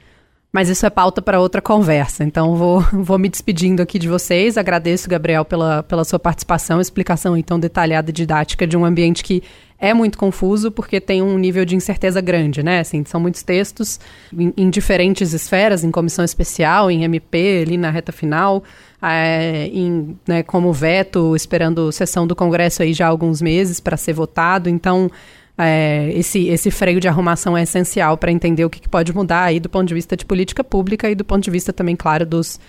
Mas 0.52 0.70
isso 0.70 0.88
é 0.88 0.90
pauta 0.90 1.22
para 1.22 1.40
outra 1.40 1.62
conversa. 1.62 2.24
Então 2.24 2.56
vou, 2.56 2.82
vou 2.92 3.20
me 3.20 3.30
despedindo 3.30 3.80
aqui 3.80 4.00
de 4.00 4.08
vocês. 4.08 4.58
Agradeço, 4.58 5.08
Gabriel, 5.08 5.46
pela, 5.46 5.84
pela 5.84 6.04
sua 6.04 6.18
participação, 6.18 6.82
explicação 6.82 7.38
então 7.38 7.60
detalhada 7.60 8.10
e 8.10 8.14
didática 8.14 8.66
de 8.66 8.76
um 8.76 8.84
ambiente 8.84 9.24
que 9.24 9.44
é 9.80 9.94
muito 9.94 10.18
confuso 10.18 10.72
porque 10.72 11.00
tem 11.00 11.22
um 11.22 11.38
nível 11.38 11.64
de 11.64 11.76
incerteza 11.76 12.20
grande, 12.20 12.64
né? 12.64 12.80
Assim, 12.80 13.04
são 13.06 13.20
muitos 13.20 13.44
textos 13.44 14.00
em, 14.36 14.52
em 14.58 14.70
diferentes 14.70 15.34
esferas, 15.34 15.84
em 15.84 15.92
comissão 15.92 16.26
especial, 16.26 16.90
em 16.90 17.04
MP, 17.04 17.64
ali 17.66 17.78
na 17.78 17.92
reta 17.92 18.12
final, 18.12 18.64
é, 19.02 19.68
em, 19.68 20.18
né, 20.28 20.42
como 20.42 20.74
veto, 20.74 21.36
esperando 21.36 21.92
sessão 21.92 22.26
do 22.26 22.36
Congresso 22.36 22.82
aí 22.82 22.92
já 22.94 23.06
há 23.06 23.10
alguns 23.10 23.42
meses 23.42 23.80
para 23.80 23.96
ser 23.96 24.14
votado. 24.14 24.68
Então, 24.68 25.12
é, 25.56 26.12
esse, 26.14 26.48
esse 26.48 26.72
freio 26.72 27.00
de 27.00 27.08
arrumação 27.08 27.56
é 27.56 27.62
essencial 27.62 28.18
para 28.18 28.32
entender 28.32 28.66
o 28.66 28.70
que, 28.70 28.80
que, 28.80 28.90
pode 28.90 29.14
mudar 29.14 29.44
aí 29.44 29.60
do 29.60 29.70
ponto 29.70 29.88
de 29.88 29.94
vista 29.94 30.18
de 30.18 30.26
política 30.26 30.64
pública 30.64 31.10
e 31.10 31.16
do 31.16 31.24
ponto 31.24 31.44
de 31.44 31.52
vista 31.52 31.72
também, 31.72 31.96
claro, 31.96 32.26
dos, 32.26 32.60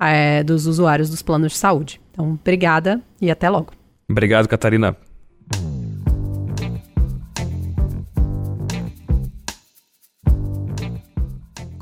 é, 0.00 0.42
dos 0.42 0.66
usuários 0.66 1.08
dos 1.10 1.22
planos 1.22 1.52
de 1.52 1.58
saúde. 1.58 2.00
Então, 2.10 2.32
obrigada 2.32 3.00
e 3.20 3.30
até 3.30 3.48
logo. 3.48 3.72
Obrigado, 4.08 4.48
Catarina. 4.48 4.96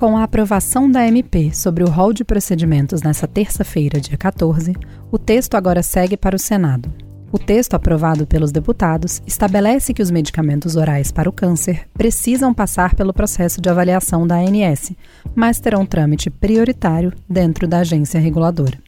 Com 0.04 0.18
a 0.18 0.24
aprovação 0.24 0.90
da 0.90 1.08
MP 1.08 1.54
sobre 1.54 1.82
o 1.82 1.88
rol 1.88 2.12
de 2.12 2.26
procedimentos 2.26 3.00
nesta 3.00 3.26
terça-feira, 3.26 3.98
dia 3.98 4.18
14, 4.18 4.74
o 5.10 5.18
texto 5.18 5.54
agora 5.54 5.82
segue 5.82 6.14
para 6.14 6.36
o 6.36 6.38
Senado. 6.38 6.92
O 7.32 7.38
texto 7.38 7.72
aprovado 7.72 8.26
pelos 8.26 8.52
deputados 8.52 9.22
estabelece 9.26 9.94
que 9.94 10.02
os 10.02 10.10
medicamentos 10.10 10.76
orais 10.76 11.10
para 11.10 11.26
o 11.26 11.32
câncer 11.32 11.88
precisam 11.94 12.52
passar 12.52 12.94
pelo 12.94 13.14
processo 13.14 13.62
de 13.62 13.70
avaliação 13.70 14.26
da 14.26 14.36
ANS, 14.36 14.92
mas 15.34 15.58
terão 15.58 15.86
trâmite 15.86 16.28
prioritário 16.28 17.10
dentro 17.26 17.66
da 17.66 17.78
agência 17.78 18.20
reguladora. 18.20 18.83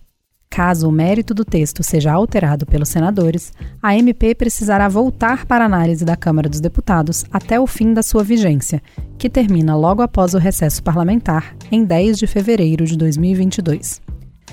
Caso 0.57 0.88
o 0.88 0.90
mérito 0.90 1.35
do 1.35 1.45
texto 1.45 1.83
seja 1.83 2.14
alterado 2.14 2.64
pelos 2.64 2.88
senadores, 2.88 3.53
a 3.83 3.95
MP 3.95 4.35
precisará 4.35 4.88
voltar 4.88 5.45
para 5.45 5.66
análise 5.66 6.03
da 6.03 6.16
Câmara 6.16 6.49
dos 6.49 6.61
Deputados 6.61 7.27
até 7.31 7.61
o 7.61 7.66
fim 7.66 7.92
da 7.92 8.03
sua 8.03 8.25
vigência, 8.25 8.83
que 9.19 9.29
termina 9.29 9.77
logo 9.77 10.01
após 10.01 10.33
o 10.33 10.38
recesso 10.38 10.83
parlamentar, 10.83 11.55
em 11.71 11.85
10 11.85 12.16
de 12.16 12.27
fevereiro 12.27 12.87
de 12.87 12.97
2022. 12.97 14.01